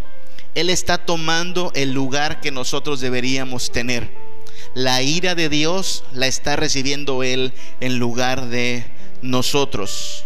Él 0.54 0.70
está 0.70 0.98
tomando 0.98 1.72
el 1.74 1.92
lugar 1.92 2.40
que 2.40 2.50
nosotros 2.50 3.00
deberíamos 3.00 3.70
tener 3.70 4.28
la 4.74 5.02
ira 5.02 5.34
de 5.34 5.48
Dios 5.48 6.04
la 6.12 6.26
está 6.26 6.56
recibiendo 6.56 7.22
Él 7.22 7.52
en 7.80 7.98
lugar 7.98 8.48
de 8.48 8.84
nosotros. 9.22 10.24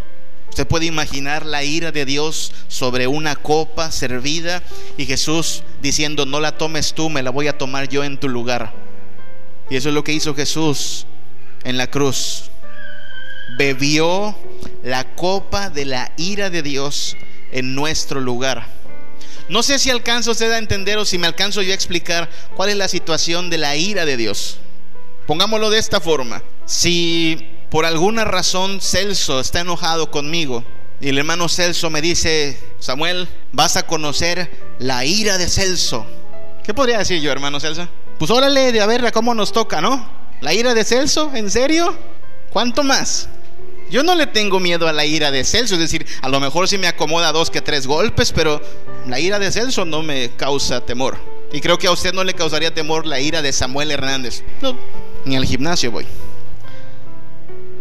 Usted 0.50 0.66
puede 0.66 0.84
imaginar 0.84 1.46
la 1.46 1.64
ira 1.64 1.92
de 1.92 2.04
Dios 2.04 2.52
sobre 2.68 3.06
una 3.06 3.36
copa 3.36 3.90
servida 3.90 4.62
y 4.98 5.06
Jesús 5.06 5.62
diciendo, 5.80 6.26
no 6.26 6.40
la 6.40 6.58
tomes 6.58 6.92
tú, 6.92 7.08
me 7.08 7.22
la 7.22 7.30
voy 7.30 7.48
a 7.48 7.56
tomar 7.56 7.88
yo 7.88 8.04
en 8.04 8.18
tu 8.18 8.28
lugar. 8.28 8.74
Y 9.70 9.76
eso 9.76 9.88
es 9.88 9.94
lo 9.94 10.04
que 10.04 10.12
hizo 10.12 10.34
Jesús 10.34 11.06
en 11.64 11.78
la 11.78 11.86
cruz. 11.86 12.51
Bebió 13.64 14.36
la 14.82 15.14
copa 15.14 15.70
de 15.70 15.84
la 15.84 16.10
ira 16.16 16.50
de 16.50 16.62
Dios 16.62 17.16
en 17.52 17.76
nuestro 17.76 18.20
lugar. 18.20 18.66
No 19.48 19.62
sé 19.62 19.78
si 19.78 19.88
alcanzo 19.88 20.32
usted 20.32 20.50
a 20.50 20.58
entender 20.58 20.98
o 20.98 21.04
si 21.04 21.16
me 21.16 21.28
alcanzo 21.28 21.62
yo 21.62 21.70
a 21.70 21.74
explicar 21.76 22.28
cuál 22.56 22.70
es 22.70 22.76
la 22.76 22.88
situación 22.88 23.50
de 23.50 23.58
la 23.58 23.76
ira 23.76 24.04
de 24.04 24.16
Dios. 24.16 24.58
Pongámoslo 25.28 25.70
de 25.70 25.78
esta 25.78 26.00
forma. 26.00 26.42
Si 26.66 27.52
por 27.70 27.86
alguna 27.86 28.24
razón 28.24 28.80
Celso 28.80 29.38
está 29.38 29.60
enojado 29.60 30.10
conmigo 30.10 30.64
y 31.00 31.10
el 31.10 31.18
hermano 31.18 31.48
Celso 31.48 31.88
me 31.88 32.02
dice, 32.02 32.58
Samuel, 32.80 33.28
vas 33.52 33.76
a 33.76 33.86
conocer 33.86 34.50
la 34.80 35.04
ira 35.04 35.38
de 35.38 35.48
Celso. 35.48 36.04
¿Qué 36.64 36.74
podría 36.74 36.98
decir 36.98 37.22
yo, 37.22 37.30
hermano 37.30 37.60
Celso? 37.60 37.86
Pues 38.18 38.28
órale, 38.32 38.72
de 38.72 38.80
a 38.80 38.86
ver 38.86 39.12
cómo 39.12 39.36
nos 39.36 39.52
toca, 39.52 39.80
¿no? 39.80 40.10
¿La 40.40 40.52
ira 40.52 40.74
de 40.74 40.82
Celso? 40.82 41.30
¿En 41.32 41.48
serio? 41.48 41.96
¿Cuánto 42.50 42.82
más? 42.82 43.28
Yo 43.92 44.02
no 44.02 44.14
le 44.14 44.26
tengo 44.26 44.58
miedo 44.58 44.88
a 44.88 44.92
la 44.94 45.04
ira 45.04 45.30
de 45.30 45.44
Celso, 45.44 45.74
es 45.74 45.80
decir, 45.80 46.06
a 46.22 46.30
lo 46.30 46.40
mejor 46.40 46.66
si 46.66 46.78
me 46.78 46.86
acomoda 46.86 47.30
dos 47.30 47.50
que 47.50 47.60
tres 47.60 47.86
golpes, 47.86 48.32
pero 48.32 48.62
la 49.06 49.20
ira 49.20 49.38
de 49.38 49.52
Celso 49.52 49.84
no 49.84 50.02
me 50.02 50.30
causa 50.30 50.80
temor. 50.80 51.18
Y 51.52 51.60
creo 51.60 51.78
que 51.78 51.88
a 51.88 51.92
usted 51.92 52.14
no 52.14 52.24
le 52.24 52.32
causaría 52.32 52.72
temor 52.72 53.06
la 53.06 53.20
ira 53.20 53.42
de 53.42 53.52
Samuel 53.52 53.90
Hernández. 53.90 54.44
No, 54.62 54.78
ni 55.26 55.36
al 55.36 55.44
gimnasio 55.44 55.90
voy. 55.90 56.06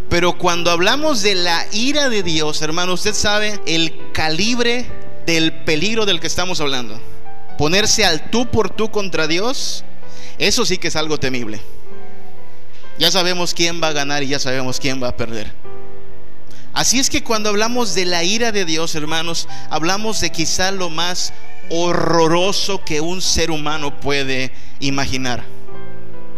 Pero 0.09 0.37
cuando 0.37 0.69
hablamos 0.69 1.21
de 1.21 1.35
la 1.35 1.65
ira 1.71 2.09
de 2.09 2.23
Dios, 2.23 2.61
hermano, 2.61 2.91
usted 2.91 3.13
sabe 3.13 3.61
el 3.65 4.11
calibre 4.11 4.85
del 5.25 5.63
peligro 5.63 6.05
del 6.05 6.19
que 6.19 6.27
estamos 6.27 6.59
hablando. 6.59 6.99
Ponerse 7.57 8.03
al 8.03 8.29
tú 8.29 8.51
por 8.51 8.69
tú 8.69 8.91
contra 8.91 9.27
Dios, 9.27 9.85
eso 10.37 10.65
sí 10.65 10.77
que 10.77 10.89
es 10.89 10.97
algo 10.97 11.17
temible. 11.17 11.61
Ya 12.99 13.09
sabemos 13.11 13.53
quién 13.53 13.81
va 13.81 13.87
a 13.87 13.93
ganar 13.93 14.23
y 14.23 14.27
ya 14.27 14.39
sabemos 14.39 14.77
quién 14.77 15.01
va 15.01 15.07
a 15.07 15.15
perder. 15.15 15.70
Así 16.73 16.99
es 16.99 17.09
que 17.09 17.23
cuando 17.23 17.49
hablamos 17.49 17.95
de 17.95 18.05
la 18.05 18.23
ira 18.23 18.51
de 18.51 18.63
Dios, 18.63 18.95
hermanos, 18.95 19.47
hablamos 19.69 20.21
de 20.21 20.31
quizá 20.31 20.71
lo 20.71 20.89
más 20.89 21.33
horroroso 21.69 22.83
que 22.83 23.01
un 23.01 23.21
ser 23.21 23.51
humano 23.51 23.99
puede 23.99 24.51
imaginar. 24.79 25.43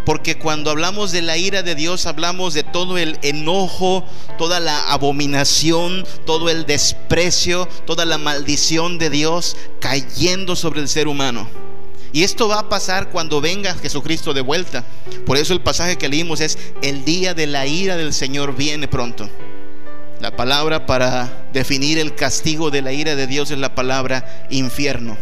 Porque 0.06 0.38
cuando 0.38 0.70
hablamos 0.70 1.12
de 1.12 1.22
la 1.22 1.38
ira 1.38 1.64
de 1.64 1.76
Dios, 1.76 2.08
hablamos 2.08 2.54
de 2.54 2.64
todo 2.64 2.98
el 2.98 3.18
enojo, 3.22 4.04
toda 4.38 4.60
la 4.60 4.92
abominación, 4.92 6.06
todo 6.26 6.50
el 6.50 6.66
desprecio, 6.66 7.68
toda 7.86 8.04
la 8.04 8.18
maldición 8.18 8.98
de 8.98 9.10
Dios 9.10 9.56
cayendo 9.80 10.56
sobre 10.56 10.82
el 10.82 10.90
ser 10.90 11.08
humano. 11.08 11.48
Y 12.12 12.24
esto 12.24 12.48
va 12.48 12.60
a 12.60 12.70
pasar 12.70 13.10
cuando 13.10 13.40
venga 13.40 13.76
Jesucristo 13.76 14.34
de 14.34 14.42
vuelta. 14.42 14.84
Por 15.26 15.38
eso 15.38 15.54
el 15.54 15.62
pasaje 15.62 15.98
que 15.98 16.10
leímos 16.10 16.42
es, 16.42 16.58
el 16.82 17.06
día 17.06 17.34
de 17.34 17.48
la 17.48 17.66
ira 17.66 17.96
del 17.96 18.14
Señor 18.14 18.56
viene 18.56 18.88
pronto. 18.88 19.30
La 20.24 20.38
palabra 20.38 20.86
para 20.86 21.50
definir 21.52 22.00
el 22.00 22.16
castigo 22.16 22.72
de 22.72 22.82
la 22.82 22.94
ira 22.94 23.14
de 23.18 23.28
Dios 23.28 23.52
es 23.52 23.58
la 23.58 23.76
palabra 23.76 24.48
infierno. 24.50 25.18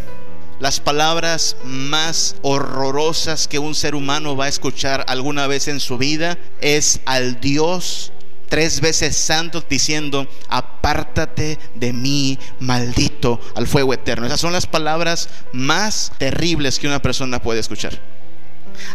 Las 0.59 0.79
palabras 0.79 1.57
más 1.63 2.35
horrorosas 2.43 3.47
que 3.47 3.57
un 3.57 3.73
ser 3.73 3.95
humano 3.95 4.37
va 4.37 4.45
a 4.45 4.49
escuchar 4.49 5.03
alguna 5.07 5.47
vez 5.47 5.67
en 5.67 5.79
su 5.79 5.97
vida 5.97 6.37
es 6.61 6.99
al 7.05 7.39
Dios 7.39 8.11
tres 8.47 8.79
veces 8.79 9.15
santo 9.15 9.63
diciendo, 9.67 10.27
apártate 10.49 11.57
de 11.73 11.93
mí, 11.93 12.37
maldito, 12.59 13.41
al 13.55 13.65
fuego 13.65 13.95
eterno. 13.95 14.27
Esas 14.27 14.39
son 14.39 14.53
las 14.53 14.67
palabras 14.67 15.29
más 15.51 16.11
terribles 16.19 16.77
que 16.77 16.85
una 16.85 17.01
persona 17.01 17.41
puede 17.41 17.59
escuchar. 17.59 18.20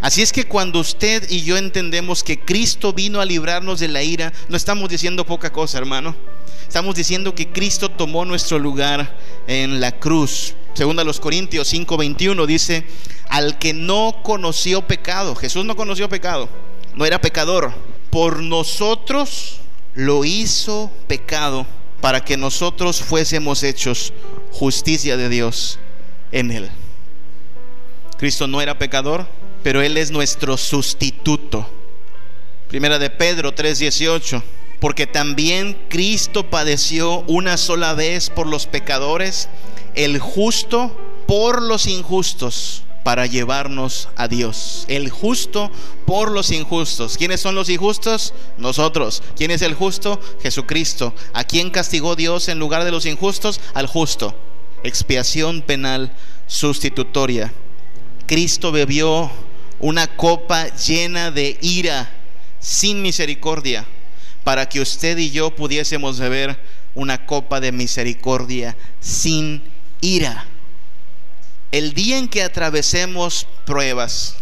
Así 0.01 0.21
es 0.21 0.31
que 0.31 0.45
cuando 0.45 0.79
usted 0.79 1.29
y 1.29 1.43
yo 1.43 1.57
entendemos 1.57 2.23
que 2.23 2.39
Cristo 2.39 2.93
vino 2.93 3.21
a 3.21 3.25
librarnos 3.25 3.79
de 3.79 3.87
la 3.87 4.03
ira, 4.03 4.33
no 4.49 4.57
estamos 4.57 4.89
diciendo 4.89 5.25
poca 5.25 5.51
cosa, 5.51 5.77
hermano. 5.77 6.15
Estamos 6.67 6.95
diciendo 6.95 7.33
que 7.33 7.47
Cristo 7.47 7.89
tomó 7.89 8.25
nuestro 8.25 8.59
lugar 8.59 9.17
en 9.47 9.79
la 9.79 9.93
cruz. 9.93 10.53
Según 10.73 10.99
a 10.99 11.03
los 11.03 11.19
Corintios 11.19 11.73
5:21 11.73 12.45
dice, 12.45 12.85
al 13.29 13.57
que 13.57 13.73
no 13.73 14.19
conoció 14.23 14.85
pecado, 14.85 15.33
Jesús 15.35 15.65
no 15.65 15.75
conoció 15.75 16.09
pecado, 16.09 16.49
no 16.95 17.05
era 17.05 17.21
pecador, 17.21 17.73
por 18.09 18.41
nosotros 18.41 19.59
lo 19.95 20.25
hizo 20.25 20.91
pecado 21.07 21.65
para 22.01 22.23
que 22.23 22.37
nosotros 22.37 23.01
fuésemos 23.01 23.63
hechos 23.63 24.13
justicia 24.51 25.17
de 25.17 25.29
Dios 25.29 25.79
en 26.31 26.51
él. 26.51 26.69
Cristo 28.17 28.47
no 28.47 28.61
era 28.61 28.77
pecador, 28.77 29.27
pero 29.63 29.81
él 29.81 29.97
es 29.97 30.11
nuestro 30.11 30.57
sustituto. 30.57 31.69
Primera 32.67 32.99
de 32.99 33.09
Pedro 33.09 33.53
3:18, 33.53 34.43
porque 34.79 35.07
también 35.07 35.77
Cristo 35.89 36.49
padeció 36.49 37.21
una 37.27 37.57
sola 37.57 37.93
vez 37.93 38.29
por 38.29 38.47
los 38.47 38.67
pecadores, 38.67 39.49
el 39.95 40.19
justo 40.19 40.95
por 41.27 41.61
los 41.61 41.87
injustos 41.87 42.83
para 43.07 43.25
llevarnos 43.25 44.09
a 44.17 44.27
Dios. 44.27 44.83
El 44.89 45.09
justo 45.09 45.71
por 46.05 46.29
los 46.29 46.51
injustos. 46.51 47.17
¿Quiénes 47.17 47.39
son 47.39 47.55
los 47.55 47.69
injustos? 47.69 48.33
Nosotros. 48.57 49.23
¿Quién 49.37 49.51
es 49.51 49.61
el 49.61 49.75
justo? 49.75 50.19
Jesucristo. 50.41 51.13
¿A 51.31 51.45
quién 51.45 51.69
castigó 51.69 52.17
Dios 52.17 52.49
en 52.49 52.59
lugar 52.59 52.83
de 52.83 52.91
los 52.91 53.05
injustos? 53.05 53.61
Al 53.73 53.87
justo. 53.87 54.35
Expiación 54.83 55.61
penal 55.61 56.11
sustitutoria. 56.47 57.53
Cristo 58.25 58.73
bebió 58.73 59.31
una 59.79 60.07
copa 60.07 60.67
llena 60.75 61.31
de 61.31 61.57
ira, 61.61 62.09
sin 62.59 63.01
misericordia, 63.01 63.85
para 64.43 64.67
que 64.67 64.81
usted 64.81 65.17
y 65.17 65.31
yo 65.31 65.55
pudiésemos 65.55 66.19
beber 66.19 66.59
una 66.95 67.25
copa 67.25 67.59
de 67.59 67.71
misericordia 67.71 68.75
sin 68.99 69.61
ira. 70.01 70.45
El 71.71 71.93
día 71.93 72.17
en 72.17 72.27
que 72.27 72.43
atravesemos 72.43 73.45
pruebas, 73.65 74.37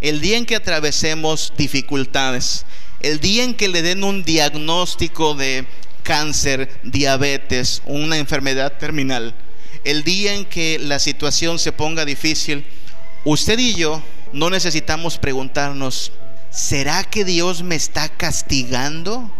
el 0.00 0.20
día 0.20 0.36
en 0.36 0.44
que 0.44 0.56
atravesemos 0.56 1.52
dificultades, 1.56 2.66
el 3.00 3.20
día 3.20 3.44
en 3.44 3.54
que 3.54 3.68
le 3.68 3.80
den 3.82 4.04
un 4.04 4.24
diagnóstico 4.24 5.34
de 5.34 5.66
cáncer, 6.02 6.70
diabetes, 6.82 7.80
una 7.86 8.18
enfermedad 8.18 8.76
terminal, 8.78 9.34
el 9.84 10.04
día 10.04 10.34
en 10.34 10.44
que 10.44 10.78
la 10.78 10.98
situación 10.98 11.58
se 11.58 11.72
ponga 11.72 12.04
difícil, 12.04 12.64
usted 13.24 13.58
y 13.58 13.74
yo 13.74 14.02
no 14.34 14.50
necesitamos 14.50 15.18
preguntarnos, 15.18 16.12
¿será 16.50 17.04
que 17.04 17.24
Dios 17.24 17.62
me 17.62 17.76
está 17.76 18.08
castigando? 18.08 19.30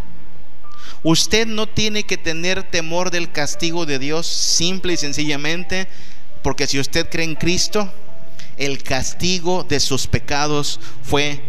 Usted 1.02 1.46
no 1.46 1.68
tiene 1.68 2.04
que 2.04 2.16
tener 2.16 2.62
temor 2.62 3.10
del 3.10 3.30
castigo 3.30 3.86
de 3.86 3.98
Dios 3.98 4.26
simple 4.26 4.94
y 4.94 4.96
sencillamente 4.96 5.88
porque 6.42 6.66
si 6.66 6.78
usted 6.78 7.08
cree 7.10 7.24
en 7.24 7.34
Cristo, 7.34 7.92
el 8.56 8.82
castigo 8.82 9.64
de 9.64 9.80
sus 9.80 10.06
pecados 10.06 10.78
fue 11.02 11.42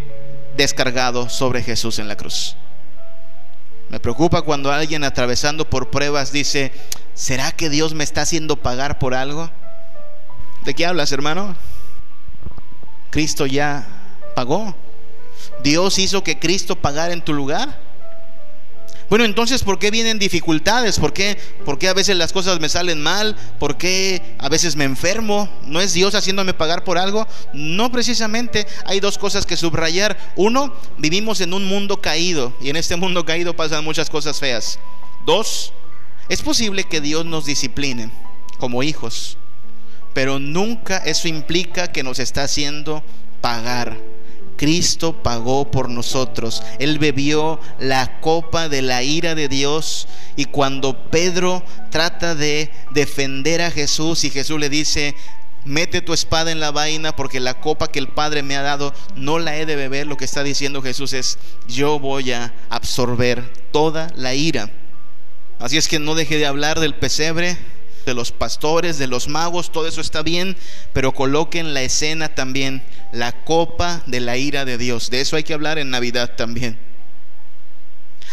descargado 0.58 1.30
sobre 1.30 1.62
Jesús 1.62 2.00
en 2.00 2.08
la 2.08 2.18
cruz. 2.18 2.56
Me 3.90 4.00
preocupa 4.00 4.42
cuando 4.42 4.72
alguien 4.72 5.04
atravesando 5.04 5.70
por 5.70 5.92
pruebas 5.92 6.32
dice, 6.32 6.74
¿será 7.14 7.52
que 7.52 7.70
Dios 7.70 7.94
me 7.94 8.04
está 8.04 8.22
haciendo 8.22 8.56
pagar 8.56 8.98
por 8.98 9.14
algo? 9.14 9.52
¿De 10.64 10.74
qué 10.74 10.88
hablas, 10.88 11.12
hermano? 11.12 11.56
Cristo 13.16 13.46
ya 13.46 13.88
pagó. 14.36 14.76
Dios 15.64 16.00
hizo 16.00 16.22
que 16.22 16.38
Cristo 16.38 16.76
pagara 16.76 17.14
en 17.14 17.22
tu 17.22 17.32
lugar. 17.32 17.80
Bueno, 19.10 19.24
entonces, 19.24 19.64
¿por 19.64 19.80
qué 19.80 19.90
vienen 19.90 20.20
dificultades? 20.20 21.00
¿Por 21.00 21.14
qué, 21.14 21.38
¿Por 21.64 21.80
qué 21.80 21.88
a 21.88 21.94
veces 21.94 22.18
las 22.18 22.34
cosas 22.34 22.60
me 22.60 22.68
salen 22.68 23.02
mal? 23.02 23.38
¿Por 23.58 23.78
qué 23.78 24.22
a 24.38 24.50
veces 24.50 24.76
me 24.76 24.84
enfermo? 24.84 25.48
¿No 25.66 25.80
es 25.80 25.94
Dios 25.94 26.14
haciéndome 26.14 26.54
pagar 26.54 26.84
por 26.84 26.98
algo? 26.98 27.26
No 27.54 27.90
precisamente. 27.90 28.68
Hay 28.84 29.00
dos 29.00 29.18
cosas 29.18 29.46
que 29.46 29.56
subrayar. 29.56 30.18
Uno, 30.36 30.74
vivimos 30.98 31.40
en 31.40 31.54
un 31.54 31.64
mundo 31.70 32.02
caído 32.02 32.54
y 32.60 32.70
en 32.70 32.76
este 32.76 32.98
mundo 32.98 33.24
caído 33.24 33.56
pasan 33.56 33.86
muchas 33.86 34.10
cosas 34.10 34.42
feas. 34.42 34.78
Dos, 35.26 35.72
es 36.28 36.42
posible 36.42 36.84
que 36.84 37.00
Dios 37.00 37.26
nos 37.26 37.46
discipline 37.46 38.12
como 38.60 38.84
hijos, 38.84 39.38
pero 40.16 40.40
nunca 40.40 40.98
eso 40.98 41.28
implica 41.28 41.92
que 41.92 42.02
nos 42.02 42.18
está 42.18 42.42
haciendo 42.44 43.04
pagar 43.42 43.96
Cristo 44.58 45.22
pagó 45.22 45.70
por 45.70 45.90
nosotros. 45.90 46.64
Él 46.80 47.00
bebió 47.00 47.60
la 47.80 48.20
copa 48.20 48.70
de 48.70 48.82
la 48.82 49.04
ira 49.04 49.36
de 49.36 49.48
Dios. 49.48 50.08
Y 50.36 50.46
cuando 50.46 51.10
Pedro 51.10 51.64
trata 51.90 52.36
de 52.36 52.72
defender 52.92 53.62
a 53.62 53.72
Jesús 53.72 54.24
y 54.24 54.30
Jesús 54.30 54.60
le 54.60 54.70
dice, 54.70 55.16
mete 55.64 56.02
tu 56.02 56.14
espada 56.14 56.52
en 56.52 56.60
la 56.60 56.72
vaina 56.72 57.16
porque 57.16 57.40
la 57.40 57.60
copa 57.60 57.92
que 57.92 58.00
el 58.00 58.08
Padre 58.08 58.44
me 58.44 58.56
ha 58.56 58.62
dado 58.62 58.94
no 59.16 59.40
la 59.40 59.58
he 59.58 59.66
de 59.66 59.76
beber, 59.76 60.08
lo 60.08 60.18
que 60.18 60.26
está 60.26 60.44
diciendo 60.44 60.82
Jesús 60.82 61.14
es, 61.14 61.38
yo 61.68 62.00
voy 62.00 62.32
a 62.32 62.54
absorber 62.70 63.52
toda 63.72 64.12
la 64.16 64.36
ira. 64.36 64.72
Así 65.60 65.78
es 65.78 65.88
que 65.88 66.00
no 66.00 66.16
deje 66.16 66.38
de 66.38 66.46
hablar 66.46 66.80
del 66.80 66.96
pesebre, 66.96 67.58
de 68.06 68.14
los 68.14 68.32
pastores, 68.32 68.98
de 68.98 69.08
los 69.08 69.28
magos, 69.28 69.72
todo 69.72 69.88
eso 69.88 70.02
está 70.02 70.22
bien, 70.22 70.56
pero 70.94 71.14
coloquen 71.14 71.74
la 71.74 71.82
escena 71.82 72.30
también, 72.30 72.84
la 73.12 73.32
copa 73.32 74.02
de 74.06 74.20
la 74.20 74.38
ira 74.38 74.66
de 74.66 74.78
Dios. 74.78 75.10
De 75.10 75.22
eso 75.22 75.36
hay 75.36 75.44
que 75.44 75.54
hablar 75.54 75.80
en 75.80 75.90
Navidad 75.90 76.36
también. 76.36 76.78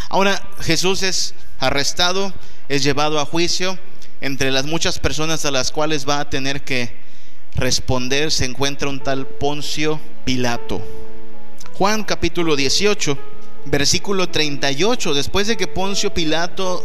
Ahora 0.09 0.47
Jesús 0.61 1.03
es 1.03 1.35
arrestado, 1.59 2.33
es 2.69 2.83
llevado 2.83 3.19
a 3.19 3.25
juicio. 3.25 3.79
Entre 4.21 4.53
las 4.53 4.67
muchas 4.67 4.99
personas 4.99 5.45
a 5.45 5.51
las 5.51 5.73
cuales 5.73 6.09
va 6.09 6.21
a 6.21 6.31
tener 6.31 6.63
que 6.63 6.95
responder 7.55 8.31
se 8.31 8.45
encuentra 8.45 8.89
un 8.89 9.01
tal 9.01 9.27
Poncio 9.27 10.01
Pilato. 10.25 10.81
Juan 11.75 12.05
capítulo 12.05 12.55
18, 12.55 13.19
versículo 13.65 14.29
38, 14.29 15.15
después 15.15 15.47
de 15.47 15.57
que 15.57 15.67
Poncio 15.67 16.15
Pilato 16.15 16.85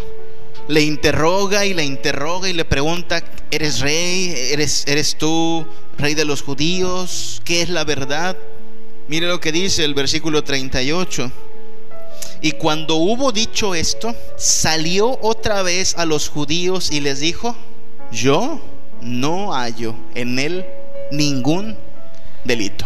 le 0.68 0.82
interroga 0.82 1.66
y 1.66 1.74
le 1.74 1.84
interroga 1.84 2.50
y 2.50 2.54
le 2.54 2.66
pregunta, 2.66 3.24
¿eres 3.52 3.80
rey? 3.80 4.34
¿Eres, 4.52 4.86
¿Eres 4.88 5.16
tú 5.18 5.66
rey 5.98 6.14
de 6.14 6.26
los 6.26 6.42
judíos? 6.42 7.42
¿Qué 7.46 7.62
es 7.62 7.70
la 7.70 7.84
verdad? 7.84 8.38
Mire 9.08 9.28
lo 9.28 9.40
que 9.40 9.52
dice 9.52 9.86
el 9.86 9.94
versículo 9.94 10.44
38. 10.44 11.32
Y 12.42 12.52
cuando 12.54 12.96
hubo 12.96 13.32
dicho 13.32 13.74
esto, 13.74 14.14
salió 14.36 15.18
otra 15.22 15.64
vez 15.64 15.96
a 15.98 16.06
los 16.06 16.30
judíos 16.30 16.92
y 16.92 17.00
les 17.00 17.20
dijo, 17.20 17.56
yo 18.12 18.62
no 19.02 19.54
hallo 19.54 19.96
en 20.16 20.38
él 20.38 20.66
ningún 21.12 21.78
delito. 22.44 22.86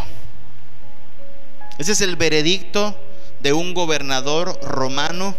Ese 1.79 1.93
es 1.93 2.01
el 2.01 2.15
veredicto 2.15 2.95
de 3.39 3.53
un 3.53 3.73
gobernador 3.73 4.59
romano 4.61 5.35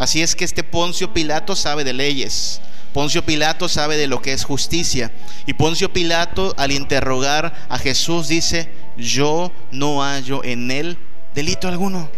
Así 0.00 0.22
es 0.22 0.34
que 0.34 0.46
este 0.46 0.64
Poncio 0.64 1.12
Pilato 1.12 1.54
sabe 1.54 1.84
de 1.84 1.92
leyes. 1.92 2.62
Poncio 2.94 3.22
Pilato 3.22 3.68
sabe 3.68 3.98
de 3.98 4.06
lo 4.06 4.22
que 4.22 4.32
es 4.32 4.44
justicia. 4.44 5.12
Y 5.44 5.52
Poncio 5.52 5.92
Pilato 5.92 6.54
al 6.56 6.72
interrogar 6.72 7.52
a 7.68 7.76
Jesús 7.76 8.26
dice, 8.26 8.72
yo 8.96 9.52
no 9.70 10.02
hallo 10.02 10.42
en 10.42 10.70
él 10.70 10.96
delito 11.34 11.68
alguno. 11.68 12.08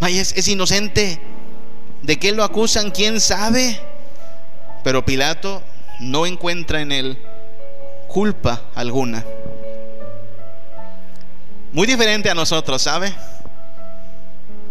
Ay, 0.00 0.20
es, 0.20 0.32
es 0.36 0.46
inocente. 0.46 1.20
¿De 2.02 2.16
qué 2.16 2.30
lo 2.30 2.44
acusan? 2.44 2.92
¿Quién 2.92 3.18
sabe? 3.18 3.80
Pero 4.84 5.04
Pilato 5.04 5.64
no 5.98 6.26
encuentra 6.26 6.80
en 6.80 6.92
él 6.92 7.18
culpa 8.06 8.62
alguna. 8.76 9.24
Muy 11.72 11.88
diferente 11.88 12.30
a 12.30 12.34
nosotros, 12.34 12.82
¿sabe? 12.82 13.12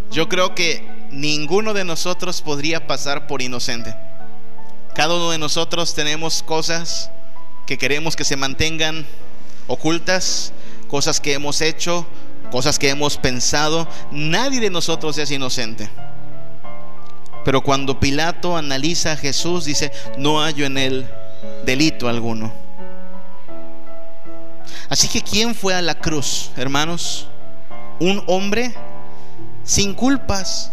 Yo 0.10 0.30
creo 0.30 0.56
que 0.56 0.93
ninguno 1.14 1.74
de 1.74 1.84
nosotros 1.84 2.42
podría 2.42 2.88
pasar 2.88 3.28
por 3.28 3.42
inocente. 3.42 3.96
Cada 4.94 5.16
uno 5.16 5.32
de 5.32 5.38
nosotros 5.38 5.94
tenemos 5.94 6.44
cosas 6.44 7.10
que 7.66 7.78
queremos 7.78 8.16
que 8.16 8.24
se 8.24 8.36
mantengan 8.36 9.06
ocultas, 9.68 10.54
cosas 10.88 11.20
que 11.20 11.34
hemos 11.34 11.62
hecho, 11.62 12.06
cosas 12.52 12.78
que 12.78 12.90
hemos 12.90 13.18
pensado. 13.18 13.88
Nadie 14.12 14.60
de 14.60 14.70
nosotros 14.70 15.18
es 15.18 15.32
inocente. 15.32 15.90
Pero 17.44 17.62
cuando 17.62 18.00
Pilato 18.00 18.56
analiza 18.56 19.14
a 19.14 19.18
Jesús, 19.18 19.66
dice, 19.66 19.92
no 20.18 20.42
hallo 20.42 20.66
en 20.66 20.78
él 20.78 21.08
delito 21.66 22.08
alguno. 22.08 22.54
Así 24.90 25.08
que 25.08 25.22
¿quién 25.22 25.56
fue 25.56 25.74
a 25.74 25.82
la 25.82 25.96
cruz, 25.96 26.52
hermanos? 26.56 27.28
Un 28.00 28.24
hombre 28.28 28.74
sin 29.64 29.94
culpas, 29.94 30.73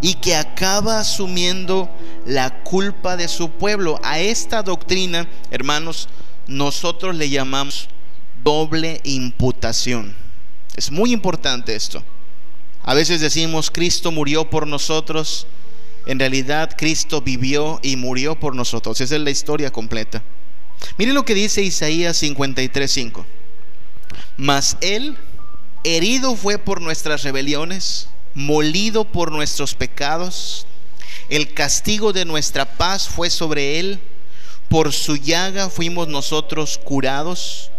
y 0.00 0.14
que 0.14 0.34
acaba 0.34 1.00
asumiendo 1.00 1.90
la 2.26 2.62
culpa 2.62 3.16
de 3.16 3.28
su 3.28 3.50
pueblo. 3.50 3.98
A 4.02 4.18
esta 4.18 4.62
doctrina, 4.62 5.28
hermanos, 5.50 6.08
nosotros 6.46 7.14
le 7.16 7.30
llamamos 7.30 7.88
doble 8.42 9.00
imputación. 9.04 10.14
Es 10.76 10.90
muy 10.90 11.12
importante 11.12 11.74
esto. 11.74 12.02
A 12.82 12.94
veces 12.94 13.20
decimos, 13.20 13.70
Cristo 13.70 14.10
murió 14.10 14.48
por 14.48 14.66
nosotros. 14.66 15.46
En 16.06 16.18
realidad, 16.18 16.74
Cristo 16.76 17.20
vivió 17.20 17.78
y 17.82 17.96
murió 17.96 18.38
por 18.38 18.54
nosotros. 18.54 19.00
Esa 19.00 19.16
es 19.16 19.20
la 19.20 19.30
historia 19.30 19.70
completa. 19.70 20.22
Miren 20.96 21.14
lo 21.14 21.24
que 21.24 21.34
dice 21.34 21.62
Isaías 21.62 22.22
53:5. 22.22 23.24
Mas 24.36 24.76
Él 24.80 25.16
herido 25.84 26.36
fue 26.36 26.58
por 26.58 26.80
nuestras 26.80 27.22
rebeliones, 27.22 28.08
molido 28.34 29.04
por 29.04 29.32
nuestros 29.32 29.74
pecados. 29.74 30.66
El 31.28 31.52
castigo 31.54 32.12
de 32.12 32.24
nuestra 32.24 32.64
paz 32.64 33.08
fue 33.08 33.30
sobre 33.30 33.78
Él. 33.78 34.00
Por 34.68 34.92
su 34.92 35.16
llaga 35.16 35.68
fuimos 35.68 36.08
nosotros 36.08 36.78
curados. 36.82 37.70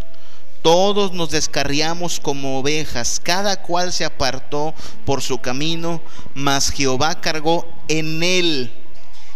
Todos 0.61 1.11
nos 1.11 1.31
descarriamos 1.31 2.19
como 2.19 2.59
ovejas, 2.59 3.19
cada 3.23 3.61
cual 3.61 3.91
se 3.91 4.05
apartó 4.05 4.75
por 5.05 5.21
su 5.23 5.39
camino, 5.39 6.01
mas 6.35 6.69
Jehová 6.69 7.19
cargó 7.19 7.67
en 7.87 8.21
él 8.21 8.71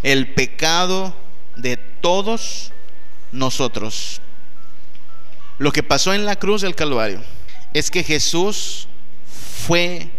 el 0.03 0.33
pecado 0.35 1.15
de 1.55 1.77
todos 1.77 2.71
nosotros. 3.31 4.21
Lo 5.57 5.71
que 5.71 5.81
pasó 5.81 6.13
en 6.13 6.25
la 6.25 6.35
cruz 6.35 6.61
del 6.61 6.75
Calvario 6.75 7.21
es 7.73 7.89
que 7.89 8.03
Jesús 8.03 8.87
fue 9.65 10.11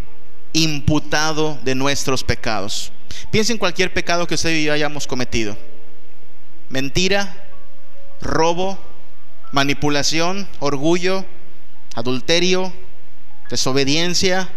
imputado 0.57 1.59
de 1.65 1.75
nuestros 1.75 2.25
pecados. 2.25 2.91
Piensa 3.31 3.53
en 3.53 3.59
cualquier 3.59 3.93
pecado 3.93 4.27
que 4.27 4.37
usted 4.37 4.51
y 4.57 4.65
yo 4.65 4.73
hayamos 4.73 5.07
cometido. 5.07 5.57
Mentira, 6.71 7.47
robo, 8.23 8.79
manipulación, 9.53 10.49
orgullo, 10.59 11.27
adulterio, 11.95 12.73
desobediencia. 13.51 14.49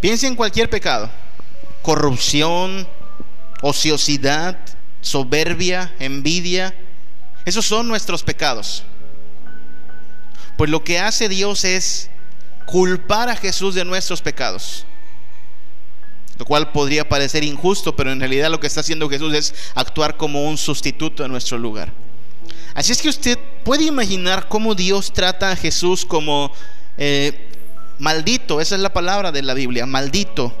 Piensa 0.00 0.26
en 0.26 0.34
cualquier 0.34 0.68
pecado. 0.68 1.08
Corrupción, 1.82 2.88
ociosidad, 3.62 4.58
soberbia, 5.00 5.94
envidia. 6.00 6.74
Esos 7.44 7.66
son 7.66 7.86
nuestros 7.86 8.24
pecados. 8.24 8.82
Pues 10.56 10.68
lo 10.70 10.82
que 10.82 10.98
hace 10.98 11.28
Dios 11.28 11.64
es 11.64 12.10
culpar 12.66 13.28
a 13.28 13.36
Jesús 13.36 13.76
de 13.76 13.84
nuestros 13.84 14.20
pecados. 14.22 14.86
Lo 16.40 16.46
cual 16.46 16.72
podría 16.72 17.06
parecer 17.06 17.44
injusto, 17.44 17.94
pero 17.94 18.10
en 18.10 18.18
realidad 18.18 18.50
lo 18.50 18.58
que 18.58 18.66
está 18.66 18.80
haciendo 18.80 19.10
Jesús 19.10 19.34
es 19.34 19.54
actuar 19.74 20.16
como 20.16 20.48
un 20.48 20.56
sustituto 20.56 21.22
en 21.22 21.30
nuestro 21.30 21.58
lugar. 21.58 21.92
Así 22.72 22.92
es 22.92 23.02
que 23.02 23.10
usted 23.10 23.38
puede 23.62 23.84
imaginar 23.84 24.48
cómo 24.48 24.74
Dios 24.74 25.12
trata 25.12 25.50
a 25.50 25.56
Jesús 25.56 26.06
como 26.06 26.50
eh, 26.96 27.46
maldito, 27.98 28.58
esa 28.58 28.74
es 28.74 28.80
la 28.80 28.90
palabra 28.90 29.32
de 29.32 29.42
la 29.42 29.52
Biblia, 29.52 29.84
maldito. 29.84 30.56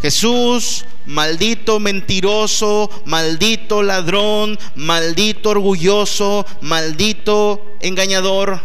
Jesús, 0.00 0.86
maldito 1.06 1.78
mentiroso, 1.78 2.90
maldito 3.04 3.84
ladrón, 3.84 4.58
maldito 4.74 5.50
orgulloso, 5.50 6.44
maldito 6.62 7.64
engañador, 7.80 8.60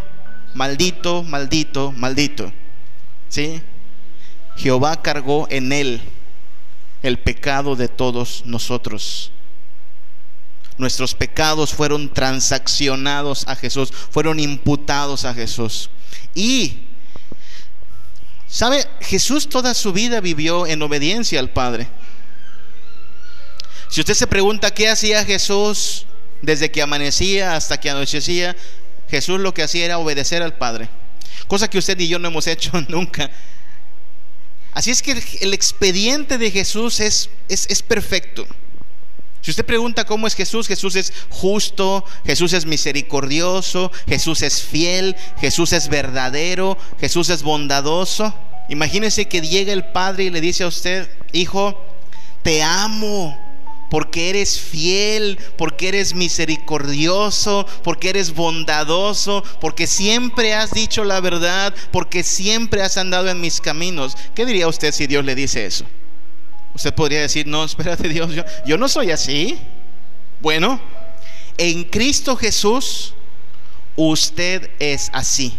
maldito, 0.55 1.21
maldito, 1.21 1.91
maldito. 1.91 2.51
¿Sí? 3.29 3.61
Jehová 4.55 5.03
cargó 5.03 5.45
en 5.51 5.71
él 5.71 6.01
el 7.03 7.19
pecado 7.19 7.75
de 7.75 7.87
todos 7.87 8.43
nosotros. 8.45 9.31
Nuestros 10.77 11.15
pecados 11.15 11.73
fueron 11.73 12.13
transaccionados 12.13 13.47
a 13.47 13.55
Jesús, 13.55 13.91
fueron 13.91 14.39
imputados 14.39 15.25
a 15.25 15.33
Jesús. 15.33 15.89
Y, 16.35 16.81
¿sabe? 18.47 18.85
Jesús 19.01 19.49
toda 19.49 19.73
su 19.73 19.91
vida 19.91 20.21
vivió 20.21 20.67
en 20.67 20.81
obediencia 20.81 21.39
al 21.39 21.49
Padre. 21.49 21.87
Si 23.89 24.01
usted 24.01 24.13
se 24.13 24.27
pregunta 24.27 24.71
qué 24.71 24.89
hacía 24.89 25.25
Jesús 25.25 26.05
desde 26.41 26.69
que 26.69 26.81
amanecía 26.81 27.55
hasta 27.55 27.79
que 27.79 27.89
anochecía, 27.89 28.55
Jesús 29.09 29.39
lo 29.39 29.53
que 29.53 29.63
hacía 29.63 29.85
era 29.85 29.97
obedecer 29.97 30.43
al 30.43 30.53
Padre. 30.53 30.89
Cosa 31.47 31.69
que 31.69 31.77
usted 31.77 31.97
y 31.99 32.07
yo 32.07 32.19
no 32.19 32.27
hemos 32.27 32.45
hecho 32.47 32.71
nunca. 32.89 33.31
Así 34.77 34.91
es 34.91 35.01
que 35.01 35.19
el 35.41 35.55
expediente 35.55 36.37
de 36.37 36.51
Jesús 36.51 36.99
es, 36.99 37.31
es, 37.49 37.65
es 37.67 37.81
perfecto. 37.81 38.45
Si 39.41 39.49
usted 39.49 39.65
pregunta 39.65 40.05
cómo 40.05 40.27
es 40.27 40.35
Jesús, 40.35 40.67
Jesús 40.67 40.95
es 40.95 41.11
justo, 41.31 42.05
Jesús 42.27 42.53
es 42.53 42.67
misericordioso, 42.67 43.91
Jesús 44.07 44.43
es 44.43 44.61
fiel, 44.61 45.15
Jesús 45.41 45.73
es 45.73 45.87
verdadero, 45.87 46.77
Jesús 46.99 47.31
es 47.31 47.41
bondadoso. 47.41 48.31
Imagínese 48.69 49.27
que 49.27 49.41
llega 49.41 49.73
el 49.73 49.83
Padre 49.83 50.25
y 50.25 50.29
le 50.29 50.41
dice 50.41 50.63
a 50.63 50.67
usted, 50.67 51.09
hijo, 51.31 51.83
te 52.43 52.61
amo 52.61 53.35
porque 53.89 54.29
eres 54.29 54.59
fiel, 54.59 55.39
porque 55.57 55.87
eres 55.89 56.13
misericordioso, 56.13 57.65
porque 57.83 58.09
eres 58.09 58.33
bondadoso, 58.33 59.43
porque 59.61 59.87
siempre 59.87 60.53
has 60.53 60.71
dicho 60.71 61.03
la 61.03 61.19
verdad, 61.21 61.73
porque 61.91 62.23
siempre 62.23 62.81
has 62.81 62.97
andado 62.97 63.29
en 63.29 63.41
mis 63.41 63.61
caminos. 63.61 64.17
¿Qué 64.35 64.45
diría 64.45 64.67
usted 64.67 64.93
si 64.93 65.07
Dios 65.07 65.23
le 65.23 65.35
dice 65.35 65.65
eso? 65.65 65.85
Usted 66.73 66.93
podría 66.93 67.21
decir, 67.21 67.47
no, 67.47 67.63
espérate 67.63 68.07
Dios, 68.09 68.33
yo, 68.33 68.43
yo 68.65 68.77
no 68.77 68.87
soy 68.87 69.11
así. 69.11 69.57
Bueno, 70.39 70.79
en 71.57 71.85
Cristo 71.85 72.35
Jesús 72.35 73.13
usted 73.95 74.69
es 74.79 75.09
así. 75.13 75.53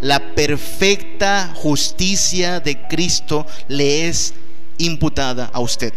La 0.00 0.34
perfecta 0.34 1.52
justicia 1.54 2.60
de 2.60 2.80
Cristo 2.88 3.46
le 3.68 4.08
es 4.08 4.32
imputada 4.78 5.50
a 5.52 5.60
usted. 5.60 5.92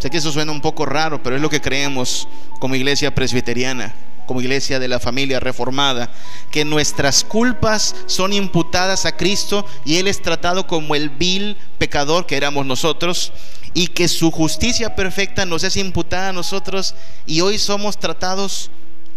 Sé 0.00 0.10
que 0.10 0.16
eso 0.16 0.32
suena 0.32 0.50
un 0.50 0.60
poco 0.60 0.86
raro, 0.86 1.22
pero 1.22 1.36
es 1.36 1.42
lo 1.42 1.50
que 1.50 1.60
creemos 1.60 2.26
como 2.58 2.74
iglesia 2.74 3.14
presbiteriana 3.14 3.94
como 4.30 4.40
iglesia 4.40 4.78
de 4.78 4.86
la 4.86 5.00
familia 5.00 5.40
reformada, 5.40 6.08
que 6.52 6.64
nuestras 6.64 7.24
culpas 7.24 7.96
son 8.06 8.32
imputadas 8.32 9.04
a 9.04 9.16
Cristo 9.16 9.66
y 9.84 9.96
Él 9.96 10.06
es 10.06 10.22
tratado 10.22 10.68
como 10.68 10.94
el 10.94 11.10
vil 11.10 11.56
pecador 11.78 12.26
que 12.26 12.36
éramos 12.36 12.64
nosotros 12.64 13.32
y 13.74 13.88
que 13.88 14.06
su 14.06 14.30
justicia 14.30 14.94
perfecta 14.94 15.46
nos 15.46 15.64
es 15.64 15.76
imputada 15.76 16.28
a 16.28 16.32
nosotros 16.32 16.94
y 17.26 17.40
hoy 17.40 17.58
somos 17.58 17.98
tratados 17.98 18.70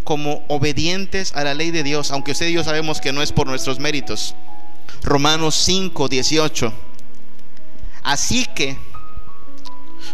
como 0.03 0.43
obedientes 0.47 1.31
a 1.35 1.43
la 1.43 1.53
ley 1.53 1.69
de 1.69 1.83
Dios, 1.83 2.09
aunque 2.09 2.31
usted 2.31 2.47
y 2.47 2.53
yo 2.53 2.63
sabemos 2.63 2.99
que 2.99 3.13
no 3.13 3.21
es 3.21 3.31
por 3.31 3.45
nuestros 3.45 3.79
méritos. 3.79 4.33
Romanos 5.03 5.53
5, 5.63 6.07
18. 6.07 6.73
Así 8.01 8.47
que 8.55 8.79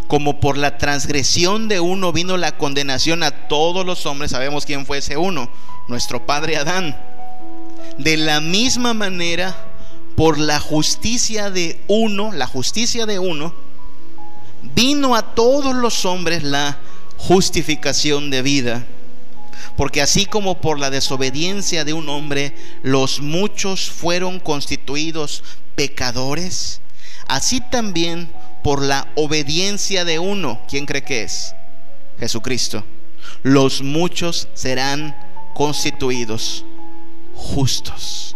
como 0.07 0.39
por 0.39 0.57
la 0.57 0.77
transgresión 0.77 1.67
de 1.67 1.79
uno 1.79 2.11
vino 2.11 2.37
la 2.37 2.57
condenación 2.57 3.23
a 3.23 3.31
todos 3.47 3.85
los 3.85 4.05
hombres, 4.05 4.31
sabemos 4.31 4.65
quién 4.65 4.85
fue 4.85 4.99
ese 4.99 5.17
uno, 5.17 5.49
nuestro 5.87 6.25
padre 6.25 6.57
Adán. 6.57 6.97
De 7.97 8.17
la 8.17 8.39
misma 8.39 8.93
manera, 8.93 9.55
por 10.15 10.37
la 10.37 10.59
justicia 10.59 11.49
de 11.49 11.79
uno, 11.87 12.31
la 12.31 12.47
justicia 12.47 13.05
de 13.05 13.19
uno, 13.19 13.53
vino 14.75 15.15
a 15.15 15.33
todos 15.33 15.75
los 15.75 16.05
hombres 16.05 16.43
la 16.43 16.79
justificación 17.17 18.29
de 18.29 18.41
vida. 18.41 18.85
Porque 19.77 20.01
así 20.01 20.25
como 20.25 20.59
por 20.59 20.79
la 20.79 20.89
desobediencia 20.89 21.85
de 21.85 21.93
un 21.93 22.09
hombre 22.09 22.53
los 22.83 23.21
muchos 23.21 23.89
fueron 23.89 24.39
constituidos 24.39 25.43
pecadores, 25.75 26.81
así 27.27 27.61
también 27.61 28.29
por 28.63 28.81
la 28.81 29.07
obediencia 29.15 30.05
de 30.05 30.19
uno. 30.19 30.61
¿Quién 30.67 30.85
cree 30.85 31.03
que 31.03 31.23
es? 31.23 31.55
Jesucristo. 32.19 32.83
Los 33.43 33.81
muchos 33.81 34.47
serán 34.53 35.15
constituidos 35.53 36.65
justos. 37.33 38.35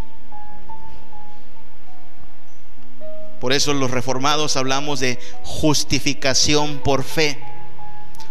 Por 3.40 3.52
eso 3.52 3.74
los 3.74 3.92
reformados 3.92 4.56
hablamos 4.56 5.02
de 5.02 5.20
justificación 5.44 6.80
por 6.80 7.04
fe. 7.04 7.38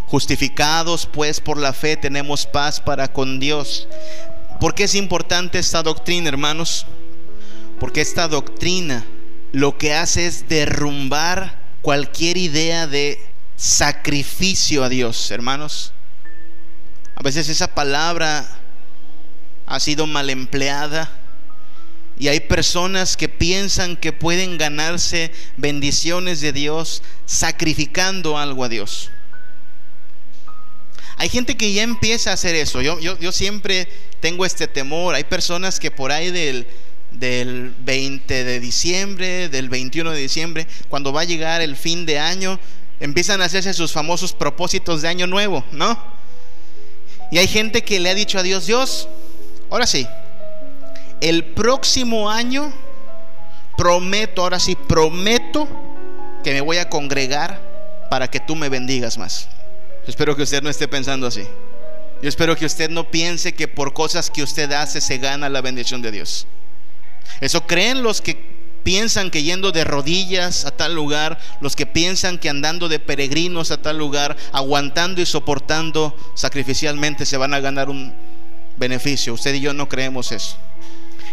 Justificados 0.06 1.06
pues 1.06 1.40
por 1.40 1.58
la 1.58 1.74
fe 1.74 1.96
tenemos 1.96 2.46
paz 2.46 2.80
para 2.80 3.12
con 3.12 3.38
Dios. 3.38 3.88
¿Por 4.58 4.74
qué 4.74 4.84
es 4.84 4.94
importante 4.94 5.58
esta 5.58 5.82
doctrina, 5.82 6.28
hermanos? 6.28 6.86
Porque 7.78 8.00
esta 8.00 8.28
doctrina 8.28 9.04
lo 9.52 9.76
que 9.76 9.92
hace 9.92 10.26
es 10.26 10.48
derrumbar 10.48 11.61
cualquier 11.82 12.36
idea 12.36 12.86
de 12.86 13.20
sacrificio 13.56 14.82
a 14.84 14.88
Dios, 14.88 15.30
hermanos. 15.30 15.92
A 17.14 17.22
veces 17.22 17.48
esa 17.48 17.74
palabra 17.74 18.48
ha 19.66 19.80
sido 19.80 20.06
mal 20.06 20.28
empleada 20.28 21.10
Y 22.18 22.28
hay 22.28 22.40
personas 22.40 23.16
que 23.16 23.28
piensan 23.28 23.96
que 23.96 24.12
pueden 24.12 24.58
ganarse 24.58 25.32
bendiciones 25.56 26.40
de 26.40 26.52
Dios 26.52 27.02
sacrificando 27.26 28.38
algo 28.38 28.64
a 28.64 28.68
Dios. 28.68 29.10
Hay 31.16 31.28
gente 31.28 31.56
que 31.56 31.72
ya 31.72 31.82
empieza 31.82 32.30
a 32.30 32.34
hacer 32.34 32.54
eso. 32.54 32.82
Yo, 32.82 33.00
yo, 33.00 33.18
yo 33.18 33.32
siempre 33.32 33.88
tengo 34.20 34.44
este 34.44 34.68
temor. 34.68 35.14
Hay 35.14 35.24
personas 35.24 35.80
que 35.80 35.90
por 35.90 36.12
ahí 36.12 36.30
del, 36.30 36.66
del 37.14 37.74
20 37.84 38.44
de 38.44 38.60
diciembre, 38.60 39.48
del 39.48 39.68
21 39.68 40.10
de 40.10 40.20
diciembre, 40.20 40.66
cuando 40.88 41.12
va 41.12 41.22
a 41.22 41.24
llegar 41.24 41.60
el 41.60 41.76
fin 41.76 42.06
de 42.06 42.18
año, 42.18 42.58
empiezan 43.00 43.42
a 43.42 43.46
hacerse 43.46 43.72
sus 43.74 43.92
famosos 43.92 44.32
propósitos 44.32 45.02
de 45.02 45.08
año 45.08 45.26
nuevo, 45.26 45.64
¿no? 45.72 45.98
Y 47.30 47.38
hay 47.38 47.48
gente 47.48 47.82
que 47.82 47.98
le 47.98 48.10
ha 48.10 48.14
dicho 48.14 48.38
a 48.38 48.42
Dios, 48.42 48.66
Dios, 48.66 49.08
ahora 49.70 49.86
sí, 49.86 50.06
el 51.20 51.44
próximo 51.44 52.30
año 52.30 52.72
prometo, 53.76 54.42
ahora 54.42 54.60
sí, 54.60 54.76
prometo 54.76 55.68
que 56.44 56.52
me 56.52 56.60
voy 56.60 56.76
a 56.78 56.88
congregar 56.88 58.06
para 58.10 58.28
que 58.28 58.40
tú 58.40 58.56
me 58.56 58.68
bendigas 58.68 59.16
más. 59.18 59.48
espero 60.06 60.36
que 60.36 60.42
usted 60.42 60.62
no 60.62 60.68
esté 60.68 60.88
pensando 60.88 61.26
así. 61.26 61.44
Yo 62.22 62.28
espero 62.28 62.54
que 62.54 62.66
usted 62.66 62.90
no 62.90 63.10
piense 63.10 63.52
que 63.52 63.66
por 63.66 63.94
cosas 63.94 64.30
que 64.30 64.42
usted 64.42 64.70
hace 64.72 65.00
se 65.00 65.18
gana 65.18 65.48
la 65.48 65.60
bendición 65.60 66.02
de 66.02 66.12
Dios. 66.12 66.46
Eso 67.40 67.66
creen 67.66 68.02
los 68.02 68.20
que 68.20 68.52
piensan 68.82 69.30
que 69.30 69.42
yendo 69.42 69.72
de 69.72 69.84
rodillas 69.84 70.64
a 70.64 70.70
tal 70.72 70.94
lugar, 70.94 71.38
los 71.60 71.76
que 71.76 71.86
piensan 71.86 72.38
que 72.38 72.48
andando 72.48 72.88
de 72.88 72.98
peregrinos 72.98 73.70
a 73.70 73.80
tal 73.80 73.98
lugar, 73.98 74.36
aguantando 74.52 75.20
y 75.20 75.26
soportando 75.26 76.16
sacrificialmente 76.34 77.26
se 77.26 77.36
van 77.36 77.54
a 77.54 77.60
ganar 77.60 77.88
un 77.88 78.14
beneficio. 78.76 79.34
Usted 79.34 79.54
y 79.54 79.60
yo 79.60 79.72
no 79.72 79.88
creemos 79.88 80.32
eso. 80.32 80.56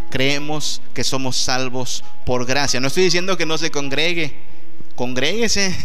Creemos 0.10 0.82
que 0.94 1.04
somos 1.04 1.38
salvos 1.38 2.04
por 2.26 2.46
gracia. 2.46 2.80
No 2.80 2.88
estoy 2.88 3.04
diciendo 3.04 3.38
que 3.38 3.46
no 3.46 3.58
se 3.58 3.72
congregue, 3.72 4.36
congréguese, 4.96 5.76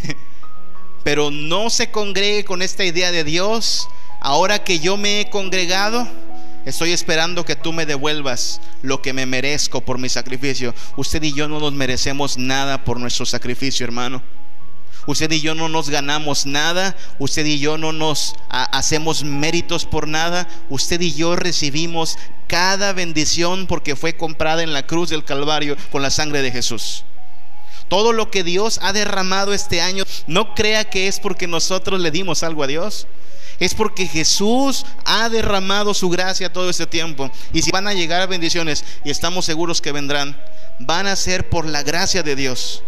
pero 1.04 1.30
no 1.30 1.70
se 1.70 1.90
congregue 1.90 2.44
con 2.44 2.62
esta 2.62 2.84
idea 2.84 3.12
de 3.12 3.24
Dios. 3.24 3.88
Ahora 4.20 4.64
que 4.64 4.80
yo 4.80 4.96
me 4.96 5.20
he 5.20 5.30
congregado, 5.30 6.08
Estoy 6.64 6.92
esperando 6.92 7.44
que 7.44 7.56
tú 7.56 7.72
me 7.72 7.84
devuelvas 7.84 8.60
lo 8.80 9.02
que 9.02 9.12
me 9.12 9.26
merezco 9.26 9.82
por 9.82 9.98
mi 9.98 10.08
sacrificio. 10.08 10.74
Usted 10.96 11.22
y 11.22 11.34
yo 11.34 11.46
no 11.46 11.60
nos 11.60 11.74
merecemos 11.74 12.38
nada 12.38 12.84
por 12.84 12.98
nuestro 12.98 13.26
sacrificio, 13.26 13.84
hermano. 13.84 14.22
Usted 15.06 15.30
y 15.30 15.42
yo 15.42 15.54
no 15.54 15.68
nos 15.68 15.90
ganamos 15.90 16.46
nada. 16.46 16.96
Usted 17.18 17.44
y 17.44 17.58
yo 17.58 17.76
no 17.76 17.92
nos 17.92 18.34
hacemos 18.48 19.24
méritos 19.24 19.84
por 19.84 20.08
nada. 20.08 20.48
Usted 20.70 21.02
y 21.02 21.12
yo 21.12 21.36
recibimos 21.36 22.16
cada 22.46 22.94
bendición 22.94 23.66
porque 23.66 23.94
fue 23.94 24.16
comprada 24.16 24.62
en 24.62 24.72
la 24.72 24.86
cruz 24.86 25.10
del 25.10 25.24
Calvario 25.24 25.76
con 25.92 26.00
la 26.00 26.10
sangre 26.10 26.40
de 26.40 26.50
Jesús. 26.50 27.04
Todo 27.88 28.14
lo 28.14 28.30
que 28.30 28.42
Dios 28.42 28.78
ha 28.80 28.94
derramado 28.94 29.52
este 29.52 29.82
año, 29.82 30.04
no 30.26 30.54
crea 30.54 30.88
que 30.88 31.08
es 31.08 31.20
porque 31.20 31.46
nosotros 31.46 32.00
le 32.00 32.10
dimos 32.10 32.42
algo 32.42 32.62
a 32.62 32.66
Dios 32.66 33.06
es 33.58 33.74
porque 33.74 34.06
Jesús 34.06 34.84
ha 35.04 35.28
derramado 35.28 35.94
su 35.94 36.08
gracia 36.08 36.52
todo 36.52 36.70
este 36.70 36.86
tiempo. 36.86 37.30
Y 37.52 37.62
si 37.62 37.70
van 37.70 37.86
a 37.86 37.94
llegar 37.94 38.20
a 38.20 38.26
bendiciones, 38.26 38.84
y 39.04 39.10
estamos 39.10 39.44
seguros 39.44 39.80
que 39.80 39.92
vendrán, 39.92 40.36
van 40.80 41.06
a 41.06 41.16
ser 41.16 41.48
por 41.48 41.66
la 41.66 41.82
gracia 41.82 42.22
de 42.22 42.36
Dios, 42.36 42.82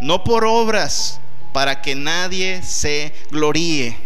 no 0.00 0.24
por 0.24 0.44
obras, 0.44 1.20
para 1.52 1.80
que 1.82 1.94
nadie 1.94 2.62
se 2.62 3.12
gloríe. 3.30 3.96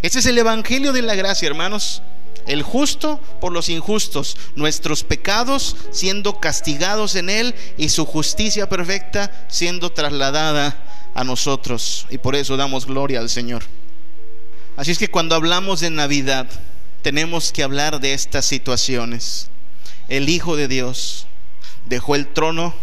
Ese 0.00 0.18
es 0.18 0.26
el 0.26 0.38
Evangelio 0.38 0.92
de 0.92 1.02
la 1.02 1.14
gracia, 1.14 1.46
hermanos. 1.46 2.02
El 2.46 2.62
justo 2.62 3.20
por 3.40 3.52
los 3.52 3.68
injustos, 3.68 4.36
nuestros 4.56 5.04
pecados 5.04 5.76
siendo 5.92 6.40
castigados 6.40 7.14
en 7.14 7.30
Él 7.30 7.54
y 7.78 7.88
su 7.88 8.04
justicia 8.04 8.68
perfecta 8.68 9.30
siendo 9.46 9.92
trasladada 9.92 10.76
a 11.14 11.22
nosotros. 11.22 12.06
Y 12.10 12.18
por 12.18 12.34
eso 12.34 12.56
damos 12.56 12.86
gloria 12.86 13.20
al 13.20 13.28
Señor. 13.28 13.62
Así 14.82 14.90
es 14.90 14.98
que 14.98 15.12
cuando 15.12 15.36
hablamos 15.36 15.78
de 15.78 15.90
Navidad, 15.90 16.48
tenemos 17.02 17.52
que 17.52 17.62
hablar 17.62 18.00
de 18.00 18.14
estas 18.14 18.44
situaciones. 18.44 19.48
El 20.08 20.28
Hijo 20.28 20.56
de 20.56 20.66
Dios 20.66 21.28
dejó 21.86 22.16
el 22.16 22.26
trono, 22.26 22.74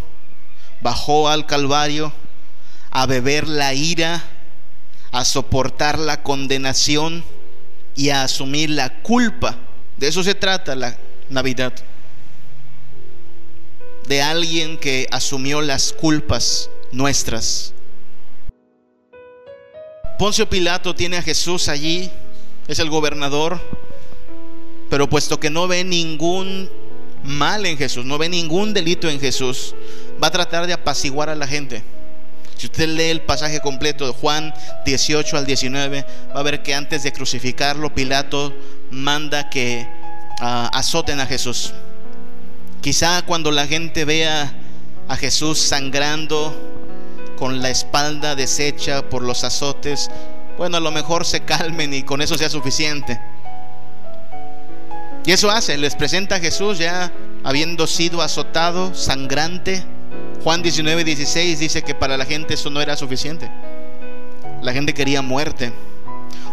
bajó 0.79 1.27
al 1.27 1.45
Calvario 1.45 2.13
a 2.89 3.05
beber 3.05 3.49
la 3.49 3.73
ira, 3.73 4.23
a 5.12 5.25
soportar 5.25 5.99
la 5.99 6.23
condenación 6.23 7.25
y 7.97 8.12
a 8.12 8.23
asumir 8.23 8.69
la 8.69 9.01
culpa. 9.01 9.57
De 9.97 10.07
eso 10.07 10.23
se 10.23 10.35
trata 10.35 10.77
la 10.77 10.97
Navidad. 11.29 11.73
De 14.07 14.21
alguien 14.21 14.77
que 14.77 15.05
asumió 15.12 15.59
las 15.59 15.91
culpas 15.91 16.69
nuestras. 16.93 17.73
Poncio 20.19 20.49
Pilato 20.49 20.93
tiene 20.93 21.15
a 21.15 21.21
Jesús 21.21 21.69
allí, 21.69 22.12
es 22.67 22.79
el 22.79 22.89
gobernador, 22.89 23.58
pero 24.89 25.08
puesto 25.10 25.39
que 25.39 25.49
no 25.49 25.65
ve 25.65 25.86
ningún 25.86 26.69
mal 27.23 27.65
en 27.65 27.77
Jesús, 27.77 28.03
no 28.03 28.17
ve 28.17 28.27
ningún 28.27 28.73
delito 28.73 29.10
en 29.10 29.21
Jesús, 29.21 29.73
va 30.21 30.27
a 30.27 30.32
tratar 30.32 30.67
de 30.67 30.73
apaciguar 30.73 31.29
a 31.29 31.36
la 31.36 31.47
gente. 31.47 31.84
Si 32.58 32.65
usted 32.65 32.89
lee 32.89 33.12
el 33.12 33.21
pasaje 33.21 33.62
completo 33.62 34.05
de 34.05 34.12
Juan 34.12 34.53
18 34.86 35.38
al 35.38 35.45
19, 35.45 36.05
va 36.36 36.39
a 36.41 36.43
ver 36.43 36.63
que 36.63 36.75
antes 36.75 37.03
de 37.03 37.13
crucificarlo, 37.13 37.95
Pilato 37.95 38.53
manda 38.91 39.49
que 39.49 39.88
ah, 40.41 40.69
azoten 40.73 41.21
a 41.21 41.27
Jesús. 41.27 41.71
Quizá 42.82 43.21
cuando 43.21 43.51
la 43.51 43.67
gente 43.67 44.03
vea 44.03 44.53
a 45.08 45.15
Jesús 45.15 45.60
sangrando, 45.60 46.78
con 47.39 47.62
la 47.62 47.69
espalda 47.69 48.36
deshecha 48.36 49.02
por 49.10 49.23
los 49.23 49.45
azotes, 49.45 50.12
bueno, 50.58 50.75
a 50.75 50.82
lo 50.82 50.91
mejor 50.91 51.25
se 51.25 51.39
calmen 51.39 51.93
y 51.93 52.04
con 52.04 52.21
eso 52.21 52.38
sea 52.38 52.49
suficiente. 52.49 53.17
Y 55.25 55.32
eso 55.32 55.49
hace, 55.49 55.78
les 55.78 55.95
presenta 55.95 56.36
a 56.36 56.39
Jesús 56.39 56.78
ya 56.78 57.13
habiendo 57.45 57.88
sido 57.88 58.21
azotado, 58.21 58.93
sangrante. 58.93 59.86
Juan 60.43 60.62
19, 60.62 61.06
16 61.06 61.60
dice 61.60 61.82
que 61.82 61.95
para 61.95 62.17
la 62.17 62.25
gente 62.25 62.56
eso 62.56 62.69
no 62.69 62.82
era 62.82 62.97
suficiente. 62.97 63.49
La 64.62 64.73
gente 64.73 64.93
quería 64.93 65.21
muerte. 65.21 65.71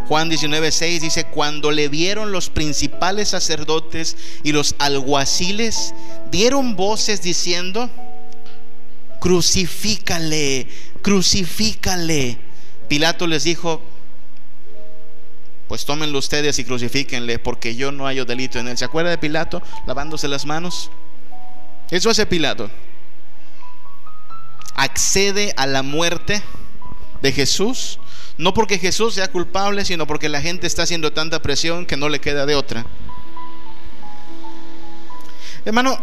Juan 0.07 0.29
19, 0.29 0.71
6 0.71 1.03
dice, 1.03 1.25
cuando 1.25 1.73
le 1.73 1.89
vieron 1.89 2.31
los 2.31 2.49
principales 2.49 3.31
sacerdotes 3.31 4.17
y 4.45 4.53
los 4.53 4.77
alguaciles, 4.79 5.95
dieron 6.31 6.77
voces 6.77 7.23
diciendo, 7.23 7.91
crucifícale, 9.27 10.69
crucifícale. 11.03 12.39
Pilato 12.87 13.27
les 13.27 13.43
dijo, 13.43 13.83
pues 15.67 15.85
tómenlo 15.85 16.21
ustedes 16.21 16.61
y 16.61 16.65
crucifíquenle, 16.65 17.41
porque 17.41 17.75
yo 17.75 17.91
no 17.91 18.05
hallo 18.05 18.25
delito 18.25 18.61
en 18.61 18.69
él. 18.69 18.79
¿Se 18.79 18.85
acuerda 18.85 19.11
de 19.11 19.19
Pilato 19.19 19.61
lavándose 19.85 20.29
las 20.29 20.47
manos? 20.47 20.93
Eso 21.91 22.09
hace 22.09 22.25
Pilato. 22.25 22.71
Accede 24.77 25.53
a 25.57 25.67
la 25.67 25.83
muerte 25.83 26.41
de 27.21 27.33
Jesús, 27.33 27.99
no 28.39 28.55
porque 28.55 28.79
Jesús 28.79 29.15
sea 29.15 29.27
culpable, 29.27 29.85
sino 29.85 30.07
porque 30.07 30.29
la 30.29 30.41
gente 30.41 30.69
está 30.69 30.85
haciendo 30.85 31.13
tanta 31.13 31.43
presión 31.43 31.85
que 31.85 31.97
no 31.97 32.09
le 32.09 32.21
queda 32.21 32.47
de 32.47 32.55
otra. 32.55 32.87
Hermano, 35.65 36.01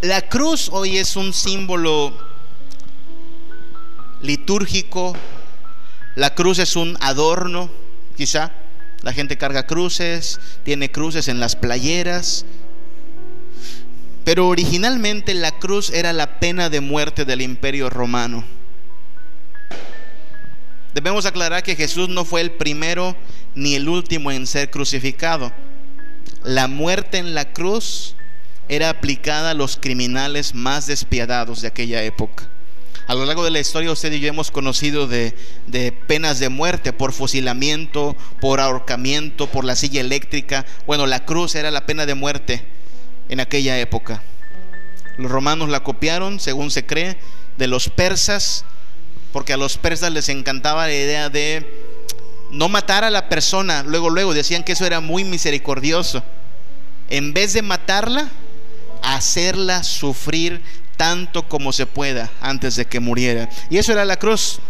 la 0.00 0.22
cruz 0.22 0.70
hoy 0.72 0.98
es 0.98 1.14
un 1.14 1.32
símbolo 1.32 2.33
litúrgico. 4.24 5.14
La 6.16 6.34
cruz 6.34 6.58
es 6.58 6.76
un 6.76 6.96
adorno, 7.00 7.70
quizá. 8.16 8.52
La 9.02 9.12
gente 9.12 9.36
carga 9.36 9.66
cruces, 9.66 10.40
tiene 10.64 10.90
cruces 10.90 11.28
en 11.28 11.38
las 11.38 11.56
playeras. 11.56 12.46
Pero 14.24 14.48
originalmente 14.48 15.34
la 15.34 15.52
cruz 15.58 15.90
era 15.90 16.12
la 16.12 16.40
pena 16.40 16.70
de 16.70 16.80
muerte 16.80 17.24
del 17.26 17.42
imperio 17.42 17.90
romano. 17.90 18.44
Debemos 20.94 21.26
aclarar 21.26 21.62
que 21.62 21.76
Jesús 21.76 22.08
no 22.08 22.24
fue 22.24 22.40
el 22.40 22.52
primero 22.52 23.16
ni 23.54 23.74
el 23.74 23.88
último 23.88 24.30
en 24.30 24.46
ser 24.46 24.70
crucificado. 24.70 25.52
La 26.42 26.68
muerte 26.68 27.18
en 27.18 27.34
la 27.34 27.52
cruz 27.52 28.14
era 28.68 28.88
aplicada 28.88 29.50
a 29.50 29.54
los 29.54 29.76
criminales 29.76 30.54
más 30.54 30.86
despiadados 30.86 31.60
de 31.60 31.68
aquella 31.68 32.02
época. 32.02 32.48
A 33.06 33.14
lo 33.14 33.26
largo 33.26 33.44
de 33.44 33.50
la 33.50 33.60
historia 33.60 33.92
usted 33.92 34.12
y 34.12 34.20
yo 34.20 34.28
hemos 34.28 34.50
conocido 34.50 35.06
de, 35.06 35.34
penas 36.06 36.38
de 36.38 36.48
muerte 36.48 36.94
por 36.94 37.12
fusilamiento, 37.12 38.16
por 38.40 38.60
ahorcamiento, 38.60 39.46
por 39.46 39.64
la 39.64 39.76
silla 39.76 40.00
eléctrica. 40.00 40.64
Bueno, 40.86 41.06
la 41.06 41.26
cruz 41.26 41.54
era 41.54 41.70
la 41.70 41.84
pena 41.84 42.06
de 42.06 42.14
muerte 42.14 42.64
en 43.28 43.40
aquella 43.40 43.78
época. 43.78 44.22
Los 45.18 45.30
romanos 45.30 45.68
la 45.68 45.84
copiaron, 45.84 46.40
según 46.40 46.70
se 46.70 46.86
cree, 46.86 47.18
de 47.58 47.66
los 47.66 47.90
persas, 47.90 48.64
porque 49.32 49.52
a 49.52 49.58
los 49.58 49.76
persas 49.76 50.10
les 50.10 50.30
encantaba 50.30 50.86
la 50.86 50.94
idea 50.94 51.28
de 51.28 51.84
no 52.50 52.70
matar 52.70 53.04
a 53.04 53.10
la 53.10 53.28
persona. 53.28 53.82
Luego, 53.82 54.08
luego 54.08 54.32
decían 54.32 54.64
que 54.64 54.72
eso 54.72 54.86
era 54.86 55.00
muy 55.00 55.24
misericordioso. 55.24 56.22
En 57.10 57.34
vez 57.34 57.52
de 57.52 57.60
matarla, 57.60 58.30
hacerla 59.02 59.84
sufrir 59.84 60.62
tanto 60.96 61.48
como 61.48 61.72
se 61.72 61.86
pueda 61.86 62.30
antes 62.40 62.76
de 62.76 62.86
que 62.86 63.00
muriera. 63.00 63.48
Y 63.70 63.78
eso 63.78 63.92
era 63.92 64.04
la 64.04 64.16
cruz. 64.16 64.60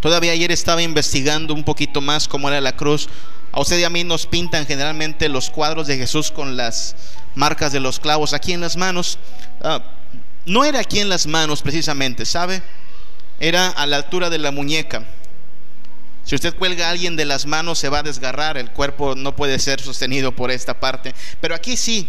Todavía 0.00 0.32
ayer 0.32 0.50
estaba 0.50 0.82
investigando 0.82 1.54
un 1.54 1.64
poquito 1.64 2.00
más 2.00 2.26
cómo 2.26 2.48
era 2.48 2.60
la 2.60 2.76
cruz. 2.76 3.08
A 3.52 3.60
usted 3.60 3.78
y 3.78 3.84
a 3.84 3.90
mí 3.90 4.02
nos 4.02 4.26
pintan 4.26 4.66
generalmente 4.66 5.28
los 5.28 5.50
cuadros 5.50 5.86
de 5.86 5.96
Jesús 5.96 6.30
con 6.30 6.56
las 6.56 6.96
marcas 7.34 7.72
de 7.72 7.80
los 7.80 8.00
clavos 8.00 8.32
aquí 8.32 8.52
en 8.52 8.60
las 8.60 8.76
manos. 8.76 9.18
Ah, 9.60 9.82
no 10.44 10.64
era 10.64 10.80
aquí 10.80 10.98
en 10.98 11.08
las 11.08 11.26
manos 11.26 11.62
precisamente, 11.62 12.24
¿sabe? 12.24 12.62
Era 13.38 13.68
a 13.68 13.86
la 13.86 13.96
altura 13.96 14.28
de 14.30 14.38
la 14.38 14.50
muñeca. 14.50 15.04
Si 16.24 16.34
usted 16.34 16.54
cuelga 16.54 16.86
a 16.86 16.90
alguien 16.90 17.16
de 17.16 17.24
las 17.24 17.46
manos 17.46 17.78
se 17.78 17.88
va 17.88 17.98
a 17.98 18.02
desgarrar, 18.02 18.56
el 18.56 18.70
cuerpo 18.70 19.14
no 19.14 19.34
puede 19.34 19.58
ser 19.58 19.80
sostenido 19.80 20.32
por 20.32 20.50
esta 20.50 20.78
parte. 20.78 21.14
Pero 21.40 21.54
aquí 21.54 21.76
sí, 21.76 22.08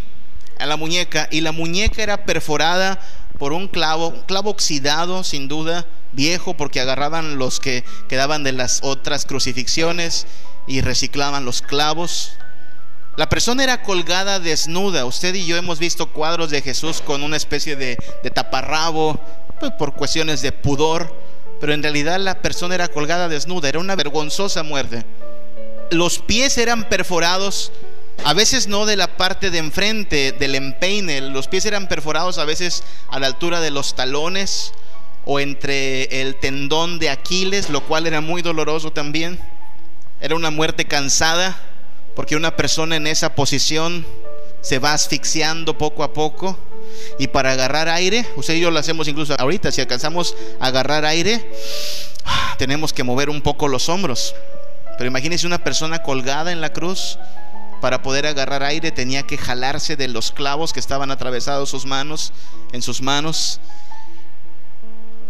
a 0.58 0.66
la 0.66 0.76
muñeca, 0.76 1.28
y 1.30 1.40
la 1.40 1.52
muñeca 1.52 2.02
era 2.02 2.24
perforada 2.24 3.00
por 3.38 3.52
un 3.52 3.68
clavo, 3.68 4.08
un 4.08 4.22
clavo 4.22 4.50
oxidado 4.50 5.24
sin 5.24 5.48
duda, 5.48 5.86
viejo, 6.12 6.54
porque 6.54 6.80
agarraban 6.80 7.38
los 7.38 7.60
que 7.60 7.84
quedaban 8.08 8.44
de 8.44 8.52
las 8.52 8.80
otras 8.82 9.26
crucifixiones 9.26 10.26
y 10.66 10.80
reciclaban 10.80 11.44
los 11.44 11.62
clavos. 11.62 12.32
La 13.16 13.28
persona 13.28 13.62
era 13.62 13.82
colgada 13.82 14.40
desnuda. 14.40 15.04
Usted 15.04 15.34
y 15.34 15.46
yo 15.46 15.56
hemos 15.56 15.78
visto 15.78 16.10
cuadros 16.10 16.50
de 16.50 16.62
Jesús 16.62 17.00
con 17.00 17.22
una 17.22 17.36
especie 17.36 17.76
de, 17.76 17.96
de 18.22 18.30
taparrabo, 18.30 19.20
pues, 19.60 19.72
por 19.72 19.94
cuestiones 19.94 20.42
de 20.42 20.52
pudor 20.52 21.24
pero 21.64 21.72
en 21.72 21.82
realidad 21.82 22.18
la 22.18 22.42
persona 22.42 22.74
era 22.74 22.88
colgada 22.88 23.26
desnuda, 23.28 23.70
era 23.70 23.78
una 23.78 23.96
vergonzosa 23.96 24.62
muerte. 24.62 25.04
Los 25.90 26.18
pies 26.18 26.58
eran 26.58 26.88
perforados, 26.90 27.72
a 28.22 28.32
veces 28.32 28.68
no 28.68 28.86
de 28.86 28.96
la 28.96 29.16
parte 29.16 29.50
de 29.50 29.58
enfrente, 29.58 30.32
del 30.32 30.54
empeine, 30.54 31.20
los 31.20 31.48
pies 31.48 31.64
eran 31.66 31.88
perforados 31.88 32.38
a 32.38 32.44
veces 32.44 32.84
a 33.08 33.18
la 33.18 33.26
altura 33.26 33.60
de 33.60 33.70
los 33.70 33.94
talones 33.94 34.72
o 35.24 35.40
entre 35.40 36.20
el 36.20 36.36
tendón 36.36 36.98
de 36.98 37.10
Aquiles, 37.10 37.70
lo 37.70 37.82
cual 37.82 38.06
era 38.06 38.20
muy 38.20 38.42
doloroso 38.42 38.92
también. 38.92 39.38
Era 40.20 40.36
una 40.36 40.50
muerte 40.50 40.86
cansada, 40.86 41.56
porque 42.14 42.36
una 42.36 42.56
persona 42.56 42.96
en 42.96 43.06
esa 43.06 43.34
posición 43.34 44.06
se 44.60 44.78
va 44.78 44.92
asfixiando 44.92 45.76
poco 45.76 46.02
a 46.02 46.12
poco. 46.12 46.58
Y 47.18 47.28
para 47.28 47.52
agarrar 47.52 47.88
aire, 47.88 48.26
usted 48.36 48.54
y 48.54 48.60
yo 48.60 48.70
lo 48.70 48.78
hacemos 48.78 49.08
incluso 49.08 49.34
ahorita, 49.38 49.72
si 49.72 49.80
alcanzamos 49.80 50.36
a 50.60 50.66
agarrar 50.66 51.04
aire, 51.04 51.50
tenemos 52.58 52.92
que 52.92 53.02
mover 53.02 53.30
un 53.30 53.40
poco 53.40 53.68
los 53.68 53.88
hombros. 53.88 54.34
Pero 54.96 55.08
imagínese 55.08 55.46
una 55.46 55.62
persona 55.62 56.02
colgada 56.02 56.52
en 56.52 56.60
la 56.60 56.72
cruz, 56.72 57.18
para 57.80 58.02
poder 58.02 58.26
agarrar 58.26 58.62
aire 58.62 58.92
tenía 58.92 59.24
que 59.24 59.38
jalarse 59.38 59.96
de 59.96 60.08
los 60.08 60.32
clavos 60.32 60.72
que 60.72 60.80
estaban 60.80 61.10
atravesados 61.10 61.70
sus 61.70 61.86
manos, 61.86 62.32
en 62.72 62.82
sus 62.82 63.02
manos. 63.02 63.60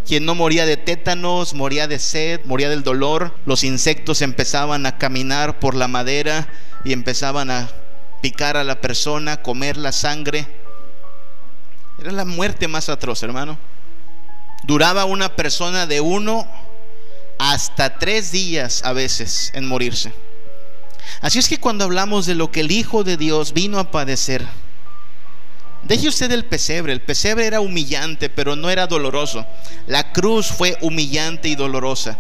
Quien 0.07 0.26
no 0.26 0.35
moría 0.35 0.66
de 0.66 0.76
tétanos, 0.76 1.54
moría 1.54 1.88
de 1.88 1.98
sed, 1.98 2.40
moría 2.44 2.68
del 2.68 2.83
dolor. 2.83 3.35
Los 3.46 3.64
insectos 3.64 4.22
empezaban 4.22 4.85
a 4.87 4.98
caminar 4.98 5.59
por 5.59 5.74
la 5.74 5.88
madera 5.88 6.48
y 6.85 6.92
empezaban 6.92 7.50
a 7.50 7.68
picar 8.20 8.57
a 8.57 8.64
la 8.64 8.80
persona, 8.80 9.42
comer 9.42 9.76
la 9.76 9.92
sangre. 9.92 10.46
Era 11.98 12.12
la 12.12 12.24
muerte 12.24 12.68
más 12.68 12.88
atroz, 12.88 13.22
hermano. 13.22 13.59
Duraba 14.64 15.04
una 15.04 15.37
persona 15.37 15.87
de 15.87 16.00
uno 16.00 16.46
hasta 17.38 17.98
tres 17.98 18.30
días 18.30 18.83
a 18.85 18.92
veces 18.92 19.52
en 19.54 19.66
morirse. 19.66 20.12
Así 21.24 21.38
es 21.38 21.48
que 21.48 21.56
cuando 21.56 21.84
hablamos 21.84 22.26
de 22.26 22.34
lo 22.34 22.52
que 22.52 22.60
el 22.60 22.70
Hijo 22.70 23.02
de 23.02 23.16
Dios 23.16 23.54
vino 23.54 23.78
a 23.78 23.90
padecer, 23.90 24.46
deje 25.84 26.08
usted 26.08 26.30
el 26.30 26.44
pesebre. 26.44 26.92
El 26.92 27.00
pesebre 27.00 27.46
era 27.46 27.62
humillante, 27.62 28.28
pero 28.28 28.56
no 28.56 28.68
era 28.68 28.87
doloroso. 28.87 29.46
La 29.87 30.12
cruz 30.12 30.48
fue 30.48 30.76
humillante 30.82 31.48
y 31.48 31.54
dolorosa. 31.54 32.18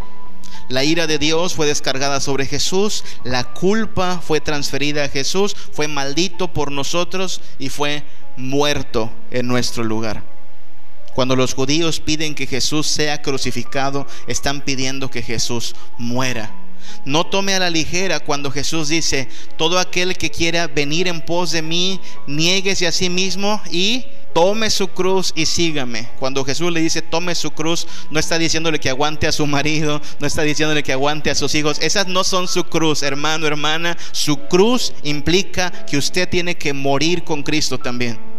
La 0.70 0.84
ira 0.84 1.06
de 1.06 1.18
Dios 1.18 1.52
fue 1.52 1.66
descargada 1.66 2.18
sobre 2.18 2.46
Jesús, 2.46 3.04
la 3.24 3.44
culpa 3.44 4.22
fue 4.26 4.40
transferida 4.40 5.04
a 5.04 5.10
Jesús, 5.10 5.54
fue 5.54 5.86
maldito 5.86 6.54
por 6.54 6.72
nosotros 6.72 7.42
y 7.58 7.68
fue 7.68 8.04
muerto 8.38 9.12
en 9.30 9.46
nuestro 9.46 9.84
lugar. 9.84 10.22
Cuando 11.14 11.36
los 11.36 11.52
judíos 11.52 12.00
piden 12.00 12.34
que 12.34 12.46
Jesús 12.46 12.86
sea 12.86 13.20
crucificado, 13.20 14.06
están 14.28 14.62
pidiendo 14.62 15.10
que 15.10 15.20
Jesús 15.20 15.76
muera. 15.98 16.63
No 17.04 17.24
tome 17.24 17.54
a 17.54 17.58
la 17.58 17.70
ligera 17.70 18.20
cuando 18.20 18.50
Jesús 18.50 18.88
dice, 18.88 19.28
todo 19.56 19.78
aquel 19.78 20.16
que 20.16 20.30
quiera 20.30 20.66
venir 20.66 21.08
en 21.08 21.20
pos 21.20 21.52
de 21.52 21.62
mí, 21.62 22.00
niéguese 22.26 22.86
a 22.86 22.92
sí 22.92 23.10
mismo 23.10 23.60
y 23.70 24.04
tome 24.34 24.68
su 24.68 24.88
cruz 24.88 25.32
y 25.34 25.46
sígame. 25.46 26.08
Cuando 26.18 26.44
Jesús 26.44 26.72
le 26.72 26.80
dice 26.80 27.00
tome 27.00 27.34
su 27.34 27.52
cruz, 27.52 27.86
no 28.10 28.18
está 28.18 28.36
diciéndole 28.36 28.80
que 28.80 28.90
aguante 28.90 29.26
a 29.26 29.32
su 29.32 29.46
marido, 29.46 30.02
no 30.18 30.26
está 30.26 30.42
diciéndole 30.42 30.82
que 30.82 30.92
aguante 30.92 31.30
a 31.30 31.34
sus 31.34 31.54
hijos. 31.54 31.78
Esas 31.80 32.08
no 32.08 32.24
son 32.24 32.48
su 32.48 32.64
cruz, 32.64 33.02
hermano, 33.02 33.46
hermana. 33.46 33.96
Su 34.12 34.36
cruz 34.48 34.92
implica 35.04 35.70
que 35.86 35.96
usted 35.96 36.28
tiene 36.28 36.56
que 36.56 36.72
morir 36.72 37.24
con 37.24 37.42
Cristo 37.42 37.78
también. 37.78 38.33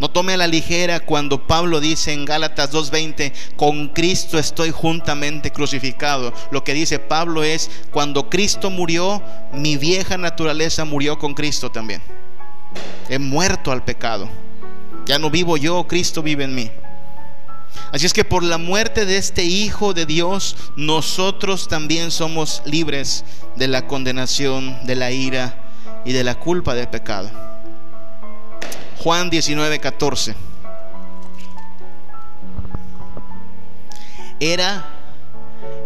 No 0.00 0.08
tome 0.10 0.34
a 0.34 0.36
la 0.36 0.46
ligera 0.46 1.00
cuando 1.00 1.46
Pablo 1.46 1.80
dice 1.80 2.12
en 2.12 2.24
Gálatas 2.24 2.70
2:20, 2.70 3.32
con 3.56 3.88
Cristo 3.88 4.38
estoy 4.38 4.70
juntamente 4.70 5.50
crucificado. 5.50 6.32
Lo 6.52 6.62
que 6.62 6.72
dice 6.72 7.00
Pablo 7.00 7.42
es, 7.42 7.68
cuando 7.90 8.30
Cristo 8.30 8.70
murió, 8.70 9.22
mi 9.52 9.76
vieja 9.76 10.16
naturaleza 10.16 10.84
murió 10.84 11.18
con 11.18 11.34
Cristo 11.34 11.70
también. 11.70 12.00
He 13.08 13.18
muerto 13.18 13.72
al 13.72 13.82
pecado. 13.84 14.28
Ya 15.06 15.18
no 15.18 15.30
vivo 15.30 15.56
yo, 15.56 15.86
Cristo 15.88 16.22
vive 16.22 16.44
en 16.44 16.54
mí. 16.54 16.70
Así 17.90 18.06
es 18.06 18.12
que 18.12 18.24
por 18.24 18.42
la 18.44 18.58
muerte 18.58 19.04
de 19.06 19.16
este 19.16 19.44
Hijo 19.44 19.94
de 19.94 20.06
Dios, 20.06 20.56
nosotros 20.76 21.66
también 21.68 22.10
somos 22.10 22.62
libres 22.66 23.24
de 23.56 23.66
la 23.66 23.86
condenación, 23.86 24.78
de 24.84 24.94
la 24.94 25.10
ira 25.10 25.56
y 26.04 26.12
de 26.12 26.22
la 26.22 26.34
culpa 26.34 26.74
del 26.74 26.88
pecado. 26.88 27.47
Juan 29.02 29.30
19, 29.30 29.78
14. 29.78 30.34
Era 34.40 34.86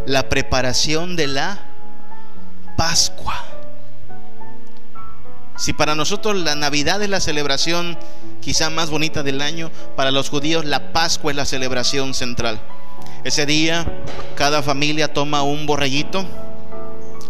la 0.06 0.28
preparación 0.28 1.14
de 1.14 1.26
la 1.26 1.60
Pascua. 2.76 3.44
Si 5.56 5.74
para 5.74 5.94
nosotros 5.94 6.36
la 6.36 6.54
Navidad 6.54 7.02
es 7.02 7.10
la 7.10 7.20
celebración 7.20 7.98
quizá 8.40 8.70
más 8.70 8.88
bonita 8.88 9.22
del 9.22 9.42
año, 9.42 9.70
para 9.94 10.10
los 10.10 10.30
judíos 10.30 10.64
la 10.64 10.92
Pascua 10.92 11.32
es 11.32 11.36
la 11.36 11.44
celebración 11.44 12.14
central. 12.14 12.60
Ese 13.24 13.44
día 13.44 13.86
cada 14.36 14.62
familia 14.62 15.12
toma 15.12 15.42
un 15.42 15.66
borreguito, 15.66 16.24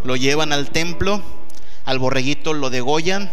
lo 0.05 0.15
llevan 0.15 0.53
al 0.53 0.71
templo, 0.71 1.21
al 1.85 1.99
borreguito 1.99 2.55
lo 2.55 2.71
degollan, 2.71 3.31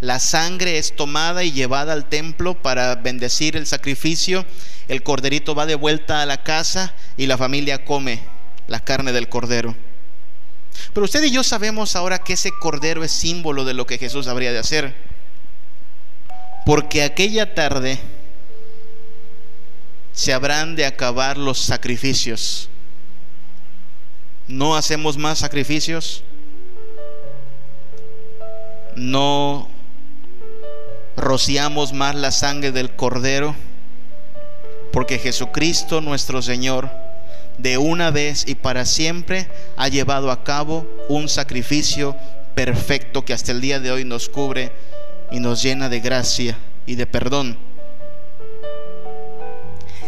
la 0.00 0.18
sangre 0.18 0.78
es 0.78 0.94
tomada 0.94 1.42
y 1.42 1.52
llevada 1.52 1.92
al 1.92 2.08
templo 2.08 2.54
para 2.54 2.94
bendecir 2.96 3.56
el 3.56 3.66
sacrificio, 3.66 4.44
el 4.88 5.02
corderito 5.02 5.54
va 5.54 5.66
de 5.66 5.74
vuelta 5.74 6.22
a 6.22 6.26
la 6.26 6.42
casa 6.42 6.94
y 7.16 7.26
la 7.26 7.38
familia 7.38 7.84
come 7.84 8.20
la 8.68 8.80
carne 8.80 9.12
del 9.12 9.28
cordero. 9.28 9.74
Pero 10.92 11.04
usted 11.04 11.22
y 11.24 11.30
yo 11.30 11.42
sabemos 11.42 11.96
ahora 11.96 12.18
que 12.18 12.34
ese 12.34 12.52
cordero 12.52 13.02
es 13.04 13.10
símbolo 13.10 13.64
de 13.64 13.74
lo 13.74 13.86
que 13.86 13.98
Jesús 13.98 14.26
habría 14.26 14.52
de 14.52 14.58
hacer. 14.58 14.94
Porque 16.66 17.02
aquella 17.02 17.54
tarde 17.54 17.98
se 20.12 20.32
habrán 20.32 20.76
de 20.76 20.84
acabar 20.84 21.38
los 21.38 21.58
sacrificios. 21.58 22.68
No 24.48 24.76
hacemos 24.76 25.16
más 25.16 25.38
sacrificios. 25.38 26.22
No 28.94 29.68
rociamos 31.16 31.92
más 31.92 32.14
la 32.14 32.30
sangre 32.30 32.72
del 32.72 32.94
cordero. 32.94 33.54
Porque 34.92 35.18
Jesucristo 35.18 36.00
nuestro 36.00 36.42
Señor 36.42 36.90
de 37.58 37.78
una 37.78 38.10
vez 38.10 38.44
y 38.46 38.54
para 38.54 38.84
siempre 38.84 39.48
ha 39.76 39.88
llevado 39.88 40.30
a 40.30 40.44
cabo 40.44 40.86
un 41.08 41.28
sacrificio 41.28 42.16
perfecto 42.54 43.24
que 43.24 43.32
hasta 43.32 43.52
el 43.52 43.60
día 43.60 43.80
de 43.80 43.90
hoy 43.90 44.04
nos 44.04 44.28
cubre 44.28 44.72
y 45.30 45.40
nos 45.40 45.62
llena 45.62 45.88
de 45.88 46.00
gracia 46.00 46.56
y 46.86 46.94
de 46.94 47.06
perdón. 47.06 47.58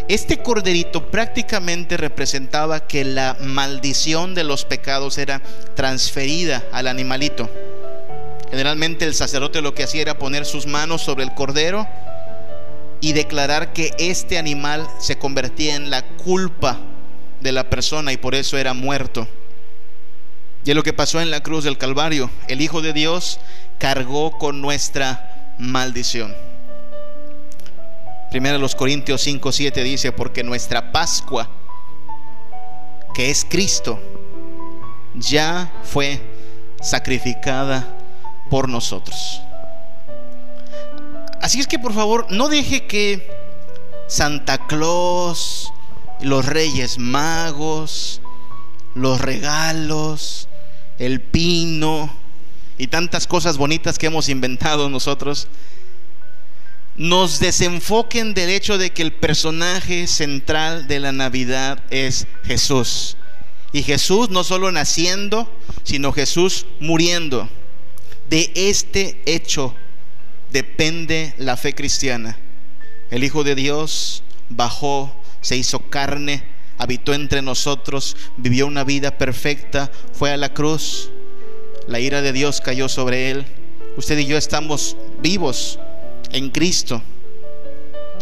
Este 0.09 0.39
corderito 0.39 1.11
prácticamente 1.11 1.99
representaba 1.99 2.87
que 2.87 3.05
la 3.05 3.37
maldición 3.41 4.35
de 4.35 4.43
los 4.43 4.65
pecados 4.65 5.19
era 5.19 5.43
transferida 5.75 6.65
al 6.73 6.87
animalito. 6.87 7.51
Generalmente 8.51 9.05
el 9.05 9.15
sacerdote 9.15 9.61
lo 9.61 9.75
que 9.75 9.85
hacía 9.85 10.03
era 10.03 10.19
poner 10.19 10.47
sus 10.47 10.67
manos 10.67 11.03
sobre 11.03 11.25
el 11.25 11.35
cordero 11.35 11.87
y 13.01 13.13
declarar 13.13 13.73
que 13.73 13.93
este 13.99 14.39
animal 14.39 14.89
se 14.99 15.19
convertía 15.19 15.77
en 15.77 15.91
la 15.91 16.03
culpa 16.03 16.79
de 17.41 17.53
la 17.53 17.69
persona 17.71 18.13
y 18.13 18.17
por 18.17 18.35
eso 18.35 18.57
era 18.57 18.75
muerto. 18.75 19.29
Y 20.65 20.71
es 20.71 20.77
lo 20.77 20.83
que 20.83 20.93
pasó 20.93 21.21
en 21.21 21.31
la 21.31 21.43
cruz 21.43 21.65
del 21.65 21.79
Calvario. 21.79 22.31
El 22.49 22.61
Hijo 22.61 22.83
de 22.83 22.93
Dios 22.93 23.39
cargó 23.79 24.33
con 24.39 24.61
nuestra 24.61 25.55
maldición. 25.59 26.35
Primero 28.31 28.59
los 28.59 28.75
Corintios 28.75 29.23
5, 29.23 29.53
7 29.53 29.83
dice, 29.83 30.13
porque 30.13 30.43
nuestra 30.43 30.93
Pascua, 30.93 31.49
que 33.15 33.31
es 33.31 33.47
Cristo, 33.49 34.01
ya 35.15 35.73
fue 35.85 36.21
sacrificada 36.83 37.98
por 38.51 38.69
nosotros. 38.69 39.43
Así 41.41 41.61
es 41.61 41.67
que 41.67 41.79
por 41.79 41.95
favor, 41.95 42.27
no 42.31 42.49
deje 42.49 42.87
que 42.87 43.31
Santa 44.09 44.67
Claus, 44.67 45.73
los 46.21 46.47
Reyes 46.47 46.99
Magos, 46.99 48.21
los 48.95 49.21
regalos, 49.21 50.49
el 50.99 51.21
pino 51.21 52.13
y 52.77 52.89
tantas 52.89 53.27
cosas 53.27 53.57
bonitas 53.57 53.99
que 53.99 54.07
hemos 54.07 54.29
inventado 54.29 54.89
nosotros, 54.89 55.49
nos 56.97 57.39
desenfoquen 57.39 58.35
del 58.35 58.51
hecho 58.51 58.77
de 58.77 58.91
que 58.91 59.03
el 59.03 59.13
personaje 59.13 60.09
central 60.09 60.89
de 60.89 60.99
la 60.99 61.13
Navidad 61.13 61.81
es 61.91 62.27
Jesús. 62.45 63.17
Y 63.73 63.83
Jesús 63.83 64.31
no 64.31 64.43
solo 64.43 64.73
naciendo, 64.73 65.51
sino 65.85 66.13
Jesús 66.13 66.67
muriendo. 66.81 67.49
De 68.29 68.51
este 68.55 69.21
hecho 69.25 69.75
depende 70.51 71.35
la 71.39 71.57
fe 71.57 71.75
cristiana. 71.75 72.39
El 73.11 73.25
Hijo 73.25 73.43
de 73.43 73.55
Dios 73.55 74.23
bajó, 74.51 75.13
se 75.41 75.57
hizo 75.57 75.81
carne, 75.89 76.43
habitó 76.77 77.15
entre 77.15 77.41
nosotros, 77.41 78.17
vivió 78.37 78.67
una 78.67 78.85
vida 78.85 79.17
perfecta, 79.17 79.91
fue 80.13 80.31
a 80.31 80.37
la 80.37 80.53
cruz, 80.53 81.11
la 81.87 82.01
ira 82.01 82.21
de 82.21 82.33
Dios 82.33 82.61
cayó 82.61 82.89
sobre 82.89 83.31
él. 83.31 83.47
Usted 83.97 84.19
y 84.19 84.27
yo 84.27 84.37
estamos 84.37 84.97
vivos 85.21 85.79
en 86.31 86.51
Cristo, 86.51 87.03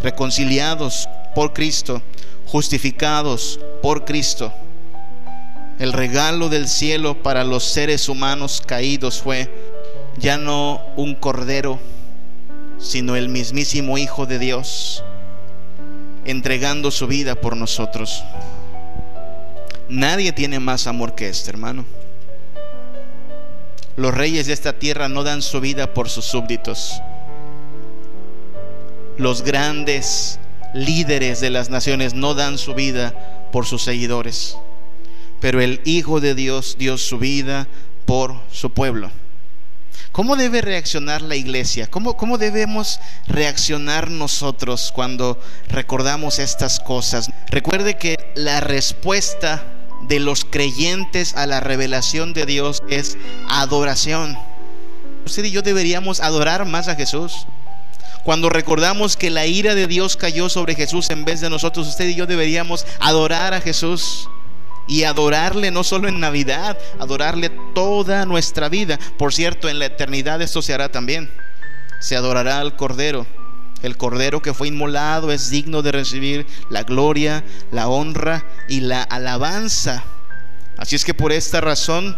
reconciliados 0.02 1.08
por 1.34 1.52
Cristo, 1.52 2.00
justificados 2.46 3.58
por 3.82 4.04
Cristo. 4.04 4.52
El 5.78 5.92
regalo 5.92 6.48
del 6.48 6.68
cielo 6.68 7.22
para 7.22 7.44
los 7.44 7.64
seres 7.64 8.08
humanos 8.08 8.62
caídos 8.64 9.20
fue 9.20 9.50
ya 10.18 10.38
no 10.38 10.80
un 10.96 11.14
cordero, 11.14 11.78
sino 12.78 13.16
el 13.16 13.28
mismísimo 13.28 13.98
Hijo 13.98 14.26
de 14.26 14.38
Dios, 14.38 15.04
entregando 16.24 16.90
su 16.90 17.06
vida 17.06 17.34
por 17.34 17.56
nosotros. 17.56 18.22
Nadie 19.88 20.32
tiene 20.32 20.60
más 20.60 20.86
amor 20.86 21.14
que 21.14 21.28
este, 21.28 21.50
hermano. 21.50 21.84
Los 23.96 24.14
reyes 24.14 24.46
de 24.46 24.52
esta 24.52 24.74
tierra 24.74 25.08
no 25.08 25.22
dan 25.22 25.42
su 25.42 25.60
vida 25.60 25.94
por 25.94 26.08
sus 26.08 26.24
súbditos 26.24 27.00
los 29.18 29.42
grandes 29.42 30.38
líderes 30.74 31.40
de 31.40 31.50
las 31.50 31.70
naciones 31.70 32.14
no 32.14 32.34
dan 32.34 32.58
su 32.58 32.74
vida 32.74 33.48
por 33.52 33.64
sus 33.64 33.82
seguidores, 33.82 34.58
pero 35.40 35.60
el 35.60 35.80
Hijo 35.84 36.20
de 36.20 36.34
Dios 36.34 36.76
dio 36.78 36.98
su 36.98 37.18
vida 37.18 37.66
por 38.04 38.34
su 38.52 38.70
pueblo. 38.70 39.10
¿Cómo 40.16 40.36
debe 40.36 40.62
reaccionar 40.62 41.20
la 41.20 41.36
iglesia? 41.36 41.88
¿Cómo, 41.88 42.16
¿Cómo, 42.16 42.38
debemos 42.38 43.00
reaccionar 43.26 44.10
nosotros 44.10 44.90
cuando 44.94 45.38
recordamos 45.68 46.38
estas 46.38 46.80
cosas? 46.80 47.28
Recuerde 47.50 47.98
que 47.98 48.16
la 48.34 48.60
respuesta 48.60 49.62
de 50.08 50.18
los 50.18 50.46
creyentes 50.46 51.36
a 51.36 51.44
la 51.44 51.60
revelación 51.60 52.32
de 52.32 52.46
Dios 52.46 52.82
es 52.88 53.18
adoración. 53.50 54.38
Usted 55.26 55.44
y 55.44 55.50
yo 55.50 55.60
deberíamos 55.60 56.20
adorar 56.20 56.64
más 56.64 56.88
a 56.88 56.96
Jesús. 56.96 57.46
Cuando 58.24 58.48
recordamos 58.48 59.18
que 59.18 59.28
la 59.28 59.44
ira 59.44 59.74
de 59.74 59.86
Dios 59.86 60.16
cayó 60.16 60.48
sobre 60.48 60.74
Jesús 60.74 61.10
en 61.10 61.26
vez 61.26 61.42
de 61.42 61.50
nosotros, 61.50 61.88
usted 61.88 62.08
y 62.08 62.14
yo 62.14 62.26
deberíamos 62.26 62.86
adorar 63.00 63.52
a 63.52 63.60
Jesús 63.60 64.30
y 64.88 65.04
adorarle 65.04 65.70
no 65.70 65.84
solo 65.84 66.08
en 66.08 66.20
Navidad, 66.20 66.78
adorarle 66.98 67.50
toda 67.74 68.24
nuestra 68.26 68.68
vida. 68.68 68.98
Por 69.18 69.32
cierto, 69.34 69.68
en 69.68 69.78
la 69.78 69.86
eternidad 69.86 70.40
esto 70.42 70.62
se 70.62 70.74
hará 70.74 70.90
también. 70.90 71.30
Se 72.00 72.16
adorará 72.16 72.60
al 72.60 72.76
Cordero. 72.76 73.26
El 73.82 73.96
Cordero 73.96 74.42
que 74.42 74.54
fue 74.54 74.68
inmolado 74.68 75.32
es 75.32 75.50
digno 75.50 75.82
de 75.82 75.92
recibir 75.92 76.46
la 76.70 76.82
gloria, 76.82 77.44
la 77.70 77.88
honra 77.88 78.44
y 78.68 78.80
la 78.80 79.02
alabanza. 79.02 80.04
Así 80.78 80.96
es 80.96 81.04
que 81.04 81.14
por 81.14 81.32
esta 81.32 81.60
razón 81.60 82.16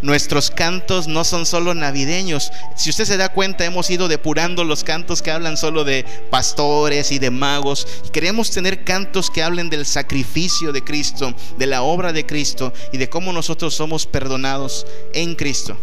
Nuestros 0.00 0.50
cantos 0.50 1.08
no 1.08 1.24
son 1.24 1.44
solo 1.44 1.74
navideños. 1.74 2.52
Si 2.76 2.90
usted 2.90 3.04
se 3.04 3.16
da 3.16 3.30
cuenta, 3.30 3.64
hemos 3.64 3.90
ido 3.90 4.06
depurando 4.06 4.62
los 4.62 4.84
cantos 4.84 5.22
que 5.22 5.32
hablan 5.32 5.56
solo 5.56 5.84
de 5.84 6.04
pastores 6.30 7.10
y 7.10 7.18
de 7.18 7.30
magos. 7.30 7.86
Queremos 8.12 8.50
tener 8.50 8.84
cantos 8.84 9.30
que 9.30 9.42
hablen 9.42 9.70
del 9.70 9.86
sacrificio 9.86 10.72
de 10.72 10.84
Cristo, 10.84 11.34
de 11.56 11.66
la 11.66 11.82
obra 11.82 12.12
de 12.12 12.26
Cristo 12.26 12.72
y 12.92 12.98
de 12.98 13.08
cómo 13.08 13.32
nosotros 13.32 13.74
somos 13.74 14.06
perdonados 14.06 14.86
en 15.12 15.34
Cristo. 15.34 15.76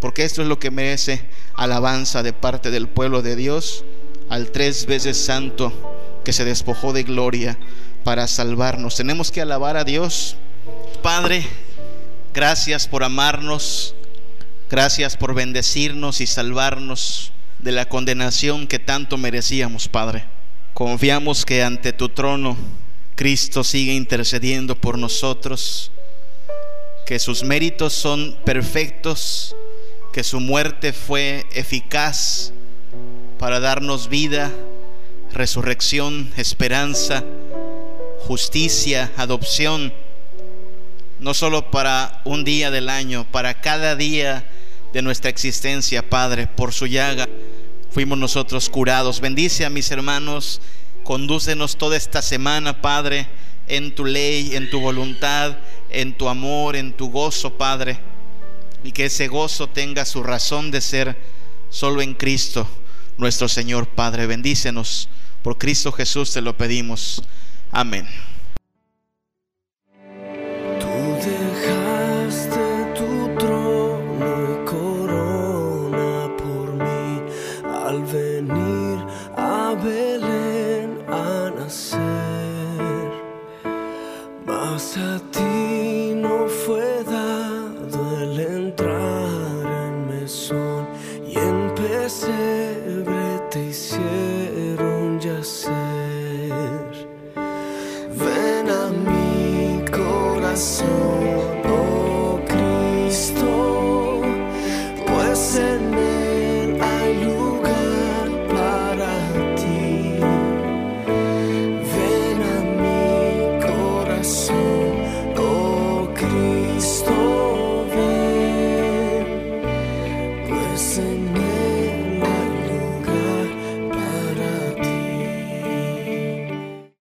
Porque 0.00 0.24
esto 0.24 0.42
es 0.42 0.48
lo 0.48 0.60
que 0.60 0.70
merece 0.70 1.24
alabanza 1.54 2.22
de 2.22 2.32
parte 2.32 2.70
del 2.70 2.86
pueblo 2.86 3.22
de 3.22 3.34
Dios 3.34 3.84
al 4.28 4.52
tres 4.52 4.86
veces 4.86 5.16
santo 5.16 5.72
que 6.24 6.32
se 6.32 6.44
despojó 6.44 6.92
de 6.92 7.02
gloria 7.02 7.58
para 8.04 8.28
salvarnos. 8.28 8.96
Tenemos 8.96 9.32
que 9.32 9.40
alabar 9.40 9.76
a 9.76 9.84
Dios. 9.84 10.36
Padre, 11.02 11.46
Gracias 12.36 12.86
por 12.86 13.02
amarnos. 13.02 13.94
Gracias 14.68 15.16
por 15.16 15.32
bendecirnos 15.32 16.20
y 16.20 16.26
salvarnos 16.26 17.32
de 17.60 17.72
la 17.72 17.88
condenación 17.88 18.66
que 18.66 18.78
tanto 18.78 19.16
merecíamos, 19.16 19.88
Padre. 19.88 20.26
Confiamos 20.74 21.46
que 21.46 21.62
ante 21.62 21.94
tu 21.94 22.10
trono 22.10 22.58
Cristo 23.14 23.64
sigue 23.64 23.94
intercediendo 23.94 24.78
por 24.78 24.98
nosotros, 24.98 25.90
que 27.06 27.18
sus 27.18 27.42
méritos 27.42 27.94
son 27.94 28.36
perfectos, 28.44 29.56
que 30.12 30.22
su 30.22 30.38
muerte 30.38 30.92
fue 30.92 31.46
eficaz 31.54 32.52
para 33.38 33.60
darnos 33.60 34.10
vida, 34.10 34.52
resurrección, 35.32 36.30
esperanza, 36.36 37.24
justicia, 38.26 39.10
adopción 39.16 39.94
no 41.20 41.34
solo 41.34 41.70
para 41.70 42.20
un 42.24 42.44
día 42.44 42.70
del 42.70 42.88
año, 42.88 43.26
para 43.30 43.60
cada 43.60 43.96
día 43.96 44.46
de 44.92 45.02
nuestra 45.02 45.30
existencia, 45.30 46.08
Padre, 46.08 46.46
por 46.46 46.72
su 46.72 46.86
llaga 46.86 47.28
fuimos 47.96 48.18
nosotros 48.18 48.68
curados. 48.68 49.22
Bendice 49.22 49.64
a 49.64 49.70
mis 49.70 49.90
hermanos, 49.90 50.60
condúcenos 51.02 51.78
toda 51.78 51.96
esta 51.96 52.20
semana, 52.20 52.82
Padre, 52.82 53.26
en 53.68 53.94
tu 53.94 54.04
ley, 54.04 54.54
en 54.54 54.68
tu 54.68 54.80
voluntad, 54.80 55.56
en 55.88 56.12
tu 56.12 56.28
amor, 56.28 56.76
en 56.76 56.92
tu 56.92 57.10
gozo, 57.10 57.56
Padre, 57.56 57.98
y 58.84 58.92
que 58.92 59.06
ese 59.06 59.28
gozo 59.28 59.68
tenga 59.68 60.04
su 60.04 60.22
razón 60.22 60.70
de 60.70 60.82
ser 60.82 61.18
solo 61.70 62.02
en 62.02 62.12
Cristo, 62.12 62.68
nuestro 63.16 63.48
Señor, 63.48 63.88
Padre. 63.88 64.26
Bendícenos, 64.26 65.08
por 65.42 65.56
Cristo 65.56 65.90
Jesús 65.90 66.34
te 66.34 66.42
lo 66.42 66.54
pedimos. 66.54 67.22
Amén. 67.72 68.06